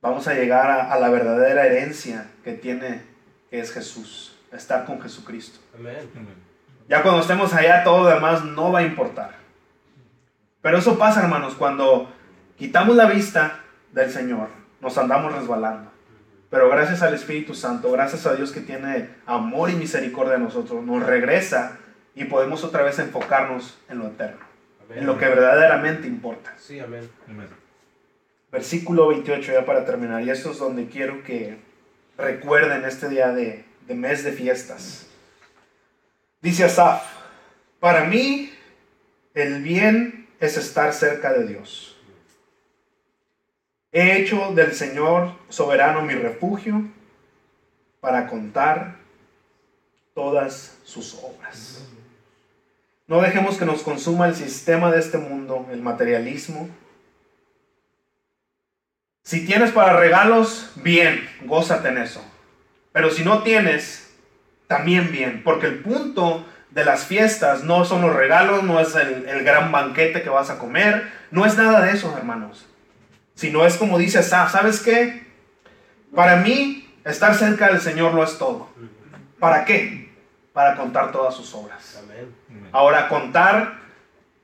Vamos 0.02 0.28
a 0.28 0.34
llegar 0.34 0.70
a, 0.70 0.92
a 0.92 1.00
la 1.00 1.10
verdadera 1.10 1.66
herencia 1.66 2.28
que 2.44 2.54
tiene, 2.54 3.02
que 3.50 3.60
es 3.60 3.72
Jesús, 3.72 4.38
estar 4.52 4.86
con 4.86 5.02
Jesucristo. 5.02 5.60
Amén. 5.74 6.45
Ya 6.88 7.02
cuando 7.02 7.22
estemos 7.22 7.54
allá, 7.54 7.84
todo 7.84 8.04
lo 8.04 8.10
demás 8.10 8.44
no 8.44 8.72
va 8.72 8.80
a 8.80 8.84
importar. 8.84 9.32
Pero 10.62 10.78
eso 10.78 10.98
pasa, 10.98 11.22
hermanos, 11.22 11.56
cuando 11.56 12.12
quitamos 12.58 12.96
la 12.96 13.06
vista 13.06 13.60
del 13.92 14.12
Señor, 14.12 14.50
nos 14.82 14.98
andamos 14.98 15.34
resbalando. 15.34 15.92
Pero 16.50 16.70
gracias 16.70 17.02
al 17.02 17.14
Espíritu 17.14 17.54
Santo, 17.54 17.92
gracias 17.92 18.26
a 18.26 18.36
Dios 18.36 18.52
que 18.52 18.62
tiene 18.62 19.10
amor 19.26 19.70
y 19.70 19.76
misericordia 19.76 20.34
de 20.34 20.40
nosotros, 20.40 20.84
nos 20.84 21.04
regresa 21.04 21.80
y 22.14 22.26
podemos 22.26 22.64
otra 22.64 22.84
vez 22.84 22.98
enfocarnos 23.00 23.78
en 23.90 24.00
lo 24.00 24.08
eterno, 24.08 24.46
en 24.90 25.06
lo 25.06 25.18
que 25.18 25.28
verdaderamente 25.28 26.08
importa. 26.08 26.54
Sí, 26.58 26.80
amén. 26.80 27.10
Amén. 27.28 27.48
Versículo 28.52 29.08
28 29.10 29.52
ya 29.52 29.66
para 29.66 29.86
terminar, 29.86 30.24
y 30.24 30.30
esto 30.30 30.52
es 30.52 30.60
donde 30.60 30.88
quiero 30.88 31.24
que 31.24 31.58
recuerden 32.18 32.86
este 32.86 33.10
día 33.10 33.34
de, 33.34 33.66
de 33.88 33.96
mes 33.96 34.24
de 34.24 34.32
fiestas. 34.32 35.10
Dice 36.46 36.66
Asaf, 36.66 37.02
para 37.80 38.04
mí 38.04 38.54
el 39.34 39.64
bien 39.64 40.30
es 40.40 40.58
estar 40.58 40.94
cerca 40.94 41.34
de 41.34 41.48
Dios. 41.48 42.00
He 43.92 44.18
hecho 44.18 44.54
del 44.54 44.76
Señor 44.76 45.34
soberano 45.50 46.04
mi 46.04 46.14
refugio 46.14 46.84
para 48.00 48.28
contar 48.28 48.98
todas 50.14 50.78
sus 50.84 51.16
obras. 51.16 51.84
No 53.08 53.22
dejemos 53.22 53.58
que 53.58 53.66
nos 53.66 53.82
consuma 53.82 54.28
el 54.28 54.36
sistema 54.36 54.92
de 54.92 55.00
este 55.00 55.18
mundo, 55.18 55.66
el 55.72 55.82
materialismo. 55.82 56.70
Si 59.24 59.48
tienes 59.48 59.72
para 59.72 60.00
regalos, 60.00 60.74
bien, 60.76 61.28
gózate 61.46 61.88
en 61.88 61.98
eso. 61.98 62.24
Pero 62.92 63.10
si 63.10 63.24
no 63.24 63.42
tienes, 63.42 64.05
también 64.68 65.12
bien, 65.12 65.42
porque 65.44 65.68
el 65.68 65.80
punto 65.80 66.46
de 66.72 66.84
las 66.86 67.06
fiestas 67.06 67.64
no 67.64 67.86
son 67.86 68.02
los 68.02 68.16
regalos, 68.16 68.64
no 68.64 68.80
es 68.80 68.96
el, 68.96 69.28
el 69.30 69.44
gran 69.44 69.72
banquete 69.72 70.22
que 70.24 70.30
vas 70.30 70.50
a 70.50 70.58
comer, 70.58 71.10
no 71.32 71.46
es 71.46 71.56
nada 71.58 71.82
de 71.82 71.92
eso, 71.92 72.14
hermanos. 72.18 72.66
Sino 73.36 73.66
es 73.66 73.76
como 73.78 73.98
dice 73.98 74.20
Asaf, 74.20 74.52
¿sabes 74.52 74.80
qué? 74.82 75.26
Para 76.14 76.38
mí, 76.38 76.94
estar 77.04 77.36
cerca 77.36 77.68
del 77.68 77.82
Señor 77.82 78.14
lo 78.14 78.24
es 78.24 78.38
todo. 78.38 78.70
¿Para 79.40 79.66
qué? 79.66 80.14
Para 80.54 80.76
contar 80.76 81.12
todas 81.12 81.36
sus 81.36 81.54
obras. 81.54 82.02
Ahora, 82.72 83.08
contar 83.10 83.76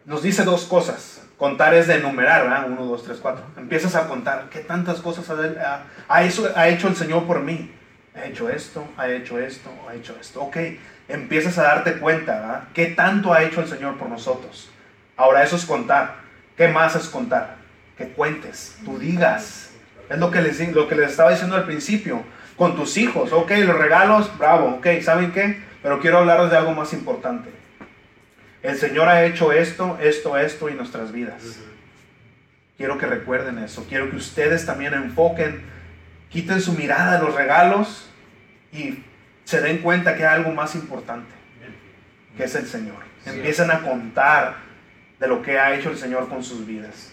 nos 0.05 0.21
dice 0.23 0.43
dos 0.43 0.65
cosas. 0.65 1.21
Contar 1.37 1.73
es 1.73 1.87
de 1.87 1.95
enumerar, 1.95 2.43
¿verdad? 2.43 2.65
Uno, 2.67 2.85
dos, 2.85 3.03
tres, 3.03 3.17
cuatro. 3.21 3.43
Empiezas 3.57 3.95
a 3.95 4.07
contar 4.07 4.47
qué 4.51 4.59
tantas 4.59 4.99
cosas 4.99 5.27
ha, 5.29 5.33
ha- 5.65 5.83
ha 6.07 6.23
hecho, 6.23 6.51
ha 6.55 6.67
hecho 6.67 6.87
el 6.87 6.95
Señor 6.95 7.25
por 7.25 7.39
mí. 7.39 7.73
Ha 8.15 8.25
hecho 8.25 8.49
esto, 8.49 8.87
ha 8.97 9.09
hecho 9.09 9.39
esto, 9.39 9.69
ha 9.89 9.95
hecho 9.95 10.15
esto. 10.19 10.41
Ok, 10.41 10.57
empiezas 11.07 11.57
a 11.57 11.63
darte 11.63 11.93
cuenta, 11.93 12.39
¿verdad? 12.39 12.63
¿Qué 12.73 12.87
tanto 12.87 13.33
ha 13.33 13.43
hecho 13.43 13.61
el 13.61 13.67
Señor 13.67 13.97
por 13.97 14.09
nosotros? 14.09 14.69
Ahora, 15.15 15.43
eso 15.43 15.55
es 15.55 15.65
contar. 15.65 16.15
¿Qué 16.57 16.67
más 16.67 16.95
es 16.95 17.07
contar? 17.07 17.55
Que 17.97 18.09
cuentes, 18.09 18.77
tú 18.83 18.99
digas. 18.99 19.71
Es 20.09 20.17
lo 20.17 20.29
que 20.29 20.41
les, 20.41 20.73
lo 20.73 20.87
que 20.87 20.95
les 20.95 21.11
estaba 21.11 21.31
diciendo 21.31 21.55
al 21.55 21.65
principio. 21.65 22.23
Con 22.57 22.75
tus 22.75 22.97
hijos, 22.97 23.31
ok, 23.31 23.51
los 23.65 23.77
regalos, 23.77 24.37
bravo, 24.37 24.75
ok, 24.75 24.87
¿saben 25.01 25.31
qué? 25.31 25.63
Pero 25.81 25.99
quiero 25.99 26.19
hablarles 26.19 26.51
de 26.51 26.57
algo 26.57 26.73
más 26.73 26.93
importante. 26.93 27.49
El 28.61 28.77
Señor 28.77 29.07
ha 29.07 29.23
hecho 29.25 29.51
esto, 29.51 29.97
esto, 29.99 30.37
esto 30.37 30.69
en 30.69 30.77
nuestras 30.77 31.11
vidas. 31.11 31.59
Quiero 32.77 32.97
que 32.97 33.05
recuerden 33.07 33.57
eso. 33.57 33.85
Quiero 33.87 34.09
que 34.09 34.17
ustedes 34.17 34.65
también 34.65 34.93
enfoquen, 34.93 35.63
quiten 36.31 36.61
su 36.61 36.73
mirada 36.73 37.19
de 37.19 37.25
los 37.25 37.35
regalos 37.35 38.09
y 38.71 39.03
se 39.43 39.61
den 39.61 39.79
cuenta 39.79 40.15
que 40.15 40.25
hay 40.25 40.37
algo 40.37 40.51
más 40.51 40.75
importante, 40.75 41.31
que 42.37 42.45
es 42.45 42.55
el 42.55 42.65
Señor. 42.65 43.03
Empiecen 43.25 43.69
a 43.69 43.81
contar 43.81 44.55
de 45.19 45.27
lo 45.27 45.41
que 45.41 45.59
ha 45.59 45.75
hecho 45.75 45.91
el 45.91 45.97
Señor 45.97 46.29
con 46.29 46.43
sus 46.43 46.65
vidas. 46.65 47.11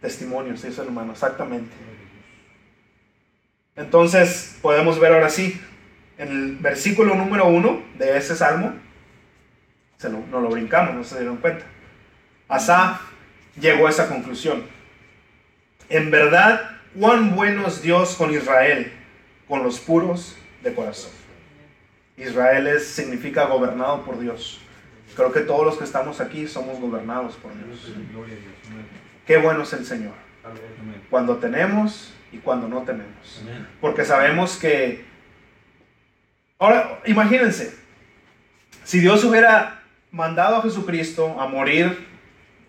Testimonios, 0.00 0.64
eso 0.64 0.82
hermano, 0.82 1.12
exactamente. 1.12 1.74
Entonces 3.76 4.58
podemos 4.62 5.00
ver 5.00 5.12
ahora 5.12 5.28
sí, 5.28 5.60
en 6.16 6.28
el 6.28 6.56
versículo 6.56 7.16
número 7.16 7.46
uno 7.46 7.82
de 7.98 8.16
ese 8.16 8.36
salmo, 8.36 8.74
se 9.96 10.08
lo, 10.08 10.20
no 10.30 10.40
lo 10.40 10.50
brincamos, 10.50 10.94
no 10.94 11.02
se 11.02 11.16
dieron 11.16 11.38
cuenta. 11.38 11.64
Asaf 12.48 13.00
llegó 13.58 13.86
a 13.86 13.90
esa 13.90 14.08
conclusión. 14.08 14.64
En 15.88 16.10
verdad, 16.10 16.78
cuán 16.98 17.34
bueno 17.34 17.66
es 17.66 17.82
Dios 17.82 18.16
con 18.16 18.32
Israel, 18.32 18.92
con 19.48 19.62
los 19.62 19.78
puros 19.80 20.36
de 20.62 20.74
corazón. 20.74 21.12
Israel 22.16 22.66
es, 22.66 22.86
significa 22.86 23.46
gobernado 23.46 24.04
por 24.04 24.18
Dios. 24.18 24.60
Creo 25.16 25.32
que 25.32 25.40
todos 25.40 25.64
los 25.64 25.76
que 25.76 25.84
estamos 25.84 26.20
aquí 26.20 26.46
somos 26.46 26.80
gobernados 26.80 27.34
por 27.36 27.52
Dios. 27.54 27.92
Gloria 28.12 28.34
a 28.34 28.38
Dios. 28.38 28.54
Amén. 28.70 28.86
Qué 29.26 29.36
bueno 29.36 29.62
es 29.62 29.72
el 29.72 29.84
Señor 29.84 30.24
cuando 31.10 31.36
tenemos 31.36 32.12
y 32.32 32.38
cuando 32.38 32.68
no 32.68 32.82
tenemos. 32.82 33.42
Porque 33.80 34.04
sabemos 34.04 34.56
que... 34.56 35.04
Ahora, 36.58 37.00
imagínense, 37.06 37.76
si 38.84 39.00
Dios 39.00 39.24
hubiera 39.24 39.82
mandado 40.10 40.56
a 40.56 40.62
Jesucristo 40.62 41.40
a 41.40 41.46
morir 41.46 42.06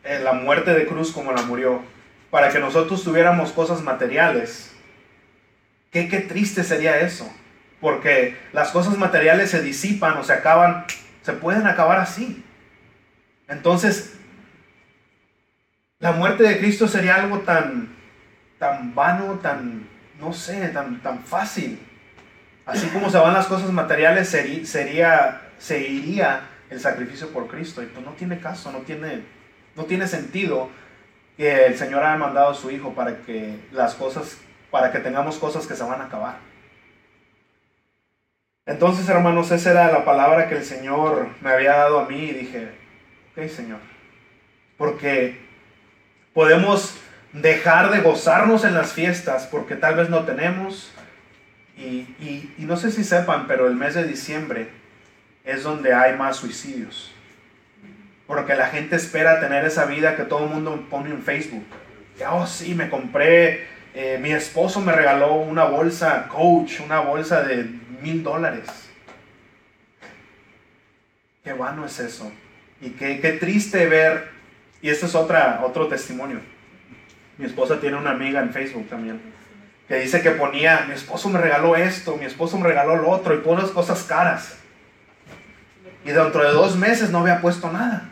en 0.04 0.23
la 0.23 0.34
muerte 0.34 0.73
de 0.73 0.86
cruz 0.86 1.12
como 1.12 1.32
la 1.32 1.41
murió, 1.43 1.82
para 2.36 2.50
que 2.50 2.60
nosotros 2.60 3.02
tuviéramos 3.02 3.54
cosas 3.54 3.82
materiales, 3.82 4.69
qué, 5.89 6.10
qué 6.10 6.19
triste 6.19 6.65
sería 6.65 7.00
eso. 7.00 7.34
Porque 7.80 8.38
las 8.52 8.71
cosas 8.71 8.98
materiales 8.98 9.52
se 9.52 9.62
disipan 9.62 10.17
o 10.17 10.24
se 10.26 10.34
acaban, 10.34 10.84
se 11.21 11.32
pueden 11.32 11.65
acabar 11.65 11.98
así. 11.98 12.43
Entonces, 13.48 14.17
la 16.00 16.12
muerte 16.12 16.43
de 16.43 16.58
Cristo 16.58 16.89
sería 16.89 17.15
algo 17.15 17.39
tan, 17.39 17.95
tan 18.60 18.93
vano, 18.93 19.39
tan, 19.41 19.88
no 20.19 20.34
sé, 20.34 20.67
tan, 20.74 21.02
tan 21.02 21.24
fácil. 21.24 21.80
Así 22.65 22.88
como 22.88 23.10
se 23.10 23.17
van 23.17 23.34
las 23.34 23.48
cosas 23.48 23.71
materiales, 23.71 24.34
seri- 24.34 24.65
sería, 24.65 25.41
se 25.58 25.88
iría 25.88 26.41
el 26.69 26.82
sacrificio 26.82 27.30
por 27.30 27.48
Cristo. 27.48 27.82
Y 27.82 27.86
pues 27.86 28.06
no 28.06 28.12
tiene 28.12 28.41
caso, 28.41 28.74
no 28.74 28.80
tiene, 28.80 29.21
no 29.78 29.86
tiene 29.86 30.06
sentido 30.06 30.69
que 31.38 31.65
el 31.65 31.78
Señor 31.78 32.04
haya 32.04 32.17
mandado 32.17 32.52
a 32.52 32.56
su 32.56 32.71
Hijo 32.71 32.93
para 32.93 33.17
que 33.17 33.60
las 33.71 33.95
cosas, 33.95 34.38
para 34.71 34.91
que 34.91 35.00
tengamos 35.00 35.38
cosas 35.38 35.67
que 35.67 35.76
se 35.76 35.84
van 35.84 36.02
a 36.02 36.06
acabar. 36.06 36.38
Entonces, 38.65 39.08
hermanos, 39.10 39.52
esa 39.52 39.71
era 39.71 39.91
la 39.91 40.06
palabra 40.06 40.50
que 40.50 40.56
el 40.56 40.63
Señor 40.65 41.30
me 41.41 41.52
había 41.52 41.76
dado 41.76 42.00
a 42.00 42.06
mí 42.08 42.17
y 42.17 42.34
dije, 42.34 42.69
ok, 43.36 43.48
Señor, 43.48 43.80
porque 44.78 45.39
podemos 46.34 46.98
dejar 47.32 47.91
de 47.91 48.00
gozarnos 48.02 48.63
en 48.63 48.74
las 48.74 48.93
fiestas 48.93 49.45
porque 49.52 49.76
tal 49.76 49.95
vez 49.95 50.10
no 50.10 50.24
tenemos. 50.26 50.91
Y- 51.78 52.08
y 52.58 52.63
no 52.65 52.78
sé 52.78 52.89
si 52.91 53.04
sepan, 53.04 53.48
pero 53.48 53.67
el 53.67 53.76
mes 53.76 53.93
de 53.95 54.06
diciembre 54.08 54.69
es 55.43 55.63
donde 55.63 55.93
hay 55.93 56.15
más 56.17 56.38
suicidios. 56.38 57.13
Porque 58.27 58.55
la 58.55 58.67
gente 58.67 58.95
espera 58.95 59.39
tener 59.39 59.65
esa 59.65 59.85
vida 59.85 60.15
que 60.15 60.23
todo 60.23 60.45
el 60.45 60.49
mundo 60.49 60.88
pone 60.89 61.11
en 61.11 61.21
Facebook. 61.21 61.65
Oh, 62.29 62.47
sí, 62.47 62.73
me 62.73 62.89
compré, 62.89 63.67
eh, 63.93 64.17
mi 64.21 64.31
esposo 64.31 64.81
me 64.81 64.91
regaló 64.91 65.35
una 65.35 65.65
bolsa 65.65 66.27
coach, 66.27 66.79
una 66.79 66.99
bolsa 66.99 67.43
de 67.43 67.65
mil 68.01 68.23
dólares. 68.23 68.67
Qué 71.43 71.53
vano 71.53 71.85
es 71.85 71.99
eso. 71.99 72.31
Y 72.81 72.89
qué, 72.91 73.19
qué 73.21 73.33
triste 73.33 73.85
ver, 73.85 74.29
y 74.81 74.89
este 74.89 75.05
es 75.05 75.15
otra, 75.15 75.61
otro 75.63 75.88
testimonio. 75.88 76.39
Mi 77.38 77.45
esposa 77.45 77.79
tiene 77.79 77.97
una 77.97 78.11
amiga 78.11 78.41
en 78.41 78.51
Facebook 78.51 78.89
también, 78.89 79.21
que 79.88 79.95
dice 79.95 80.21
que 80.21 80.31
ponía, 80.31 80.85
mi 80.88 80.93
esposo 80.93 81.29
me 81.29 81.39
regaló 81.39 81.75
esto, 81.75 82.17
mi 82.17 82.25
esposo 82.25 82.57
me 82.57 82.67
regaló 82.67 82.95
lo 82.95 83.09
otro, 83.09 83.33
y 83.33 83.55
las 83.55 83.71
cosas 83.71 84.04
caras. 84.04 84.58
Y 86.04 86.12
dentro 86.12 86.43
de 86.43 86.52
dos 86.52 86.75
meses 86.75 87.12
no 87.12 87.19
había 87.19 87.41
puesto 87.41 87.71
nada. 87.71 88.10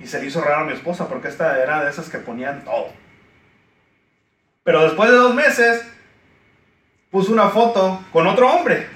Y 0.00 0.06
se 0.06 0.20
le 0.20 0.26
hizo 0.26 0.40
raro 0.40 0.62
a 0.62 0.64
mi 0.64 0.72
esposa, 0.72 1.08
porque 1.08 1.28
esta 1.28 1.62
era 1.62 1.84
de 1.84 1.90
esas 1.90 2.08
que 2.08 2.18
ponían 2.18 2.64
todo. 2.64 2.88
Pero 4.62 4.82
después 4.82 5.10
de 5.10 5.16
dos 5.16 5.34
meses, 5.34 5.86
puso 7.10 7.32
una 7.32 7.48
foto 7.48 8.04
con 8.12 8.26
otro 8.26 8.50
hombre, 8.50 8.88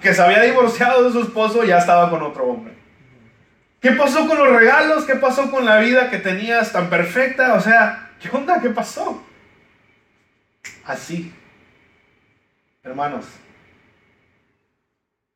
que 0.00 0.14
se 0.14 0.22
había 0.22 0.42
divorciado 0.42 1.04
de 1.04 1.12
su 1.12 1.20
esposo 1.20 1.64
y 1.64 1.68
ya 1.68 1.78
estaba 1.78 2.10
con 2.10 2.22
otro 2.22 2.44
hombre. 2.44 2.74
¿Qué 3.80 3.92
pasó 3.92 4.26
con 4.26 4.38
los 4.38 4.48
regalos? 4.48 5.04
¿Qué 5.04 5.14
pasó 5.14 5.50
con 5.50 5.64
la 5.64 5.78
vida 5.78 6.10
que 6.10 6.18
tenías 6.18 6.72
tan 6.72 6.90
perfecta? 6.90 7.54
O 7.54 7.60
sea, 7.60 8.10
¿qué 8.20 8.28
onda? 8.30 8.60
¿Qué 8.60 8.70
pasó? 8.70 9.24
Así. 10.84 11.32
Hermanos, 12.82 13.26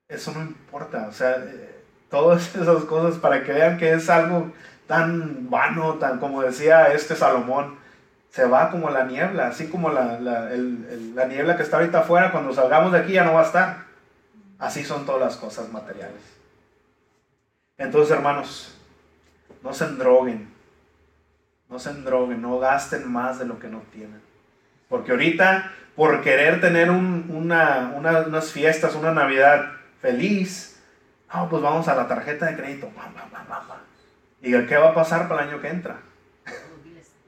eso 0.08 0.32
no 0.32 0.42
importa. 0.42 1.06
O 1.08 1.12
sea, 1.12 1.36
eh, 1.36 1.71
todas 2.12 2.54
esas 2.54 2.84
cosas 2.84 3.18
para 3.18 3.42
que 3.42 3.52
vean 3.52 3.76
que 3.78 3.92
es 3.94 4.08
algo 4.08 4.52
tan 4.86 5.50
vano, 5.50 5.94
tan 5.94 6.20
como 6.20 6.42
decía 6.42 6.92
este 6.92 7.16
Salomón, 7.16 7.76
se 8.30 8.44
va 8.46 8.70
como 8.70 8.88
la 8.90 9.04
niebla, 9.04 9.48
así 9.48 9.66
como 9.68 9.90
la, 9.90 10.20
la- 10.20 10.50
la 10.50 11.24
niebla 11.26 11.56
que 11.56 11.62
está 11.64 11.78
ahorita 11.78 12.00
afuera, 12.00 12.30
cuando 12.30 12.54
salgamos 12.54 12.92
de 12.92 12.98
aquí 13.00 13.12
ya 13.14 13.24
no 13.24 13.34
va 13.34 13.40
a 13.42 13.46
estar. 13.46 13.76
Así 14.58 14.84
son 14.84 15.04
todas 15.04 15.20
las 15.20 15.36
cosas 15.36 15.70
materiales. 15.72 16.22
Entonces, 17.78 18.14
hermanos, 18.16 18.68
No 19.64 19.72
se 19.72 19.84
endroguen. 19.84 20.48
No 21.70 21.78
se 21.78 21.90
endroguen, 21.90 22.42
no 22.42 22.58
gasten 22.58 23.10
más 23.10 23.38
de 23.38 23.44
lo 23.46 23.60
que 23.60 23.68
no 23.68 23.80
tienen. 23.92 24.20
Porque 24.88 25.12
ahorita, 25.12 25.70
por 25.94 26.20
querer 26.20 26.60
tener 26.60 26.90
un- 26.90 27.26
una- 27.32 27.92
una- 27.96 28.22
unas 28.22 28.50
fiestas, 28.50 28.96
una 28.96 29.12
Navidad 29.12 29.70
feliz, 30.00 30.71
ah, 31.32 31.46
pues 31.48 31.62
vamos 31.62 31.88
a 31.88 31.94
la 31.94 32.06
tarjeta 32.06 32.46
de 32.46 32.56
crédito. 32.56 32.90
¿Y 34.40 34.52
qué 34.66 34.76
va 34.76 34.90
a 34.90 34.94
pasar 34.94 35.28
para 35.28 35.42
el 35.42 35.50
año 35.50 35.60
que 35.60 35.68
entra? 35.68 35.96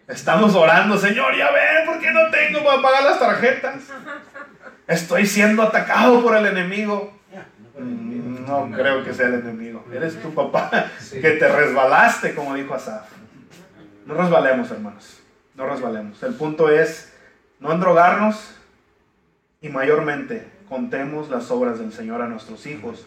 Estamos 0.06 0.54
orando, 0.54 0.98
Señor, 0.98 1.34
ya 1.36 1.50
ven, 1.50 1.86
¿por 1.86 1.98
qué 1.98 2.10
no 2.10 2.30
tengo 2.30 2.62
para 2.62 2.82
pagar 2.82 3.04
las 3.04 3.18
tarjetas? 3.18 3.76
Estoy 4.86 5.26
siendo 5.26 5.62
atacado 5.62 6.22
por 6.22 6.36
el 6.36 6.46
enemigo. 6.46 7.12
Mm, 7.78 8.44
No 8.46 8.70
creo 8.70 9.02
que 9.02 9.14
sea 9.14 9.28
el 9.28 9.34
enemigo. 9.34 9.84
Eres 9.92 10.20
tu 10.20 10.34
papá 10.34 10.90
que 11.10 11.30
te 11.30 11.48
resbalaste, 11.48 12.34
como 12.34 12.54
dijo 12.54 12.74
Asaf. 12.74 13.08
No 14.04 14.14
resbalemos, 14.14 14.70
hermanos. 14.70 15.22
No 15.54 15.66
resbalemos. 15.66 16.22
El 16.22 16.34
punto 16.34 16.68
es 16.68 17.14
no 17.58 17.72
endrogarnos 17.72 18.54
y 19.62 19.70
mayormente 19.70 20.46
contemos 20.68 21.30
las 21.30 21.50
obras 21.50 21.78
del 21.78 21.92
Señor 21.92 22.20
a 22.20 22.26
nuestros 22.26 22.66
hijos 22.66 23.06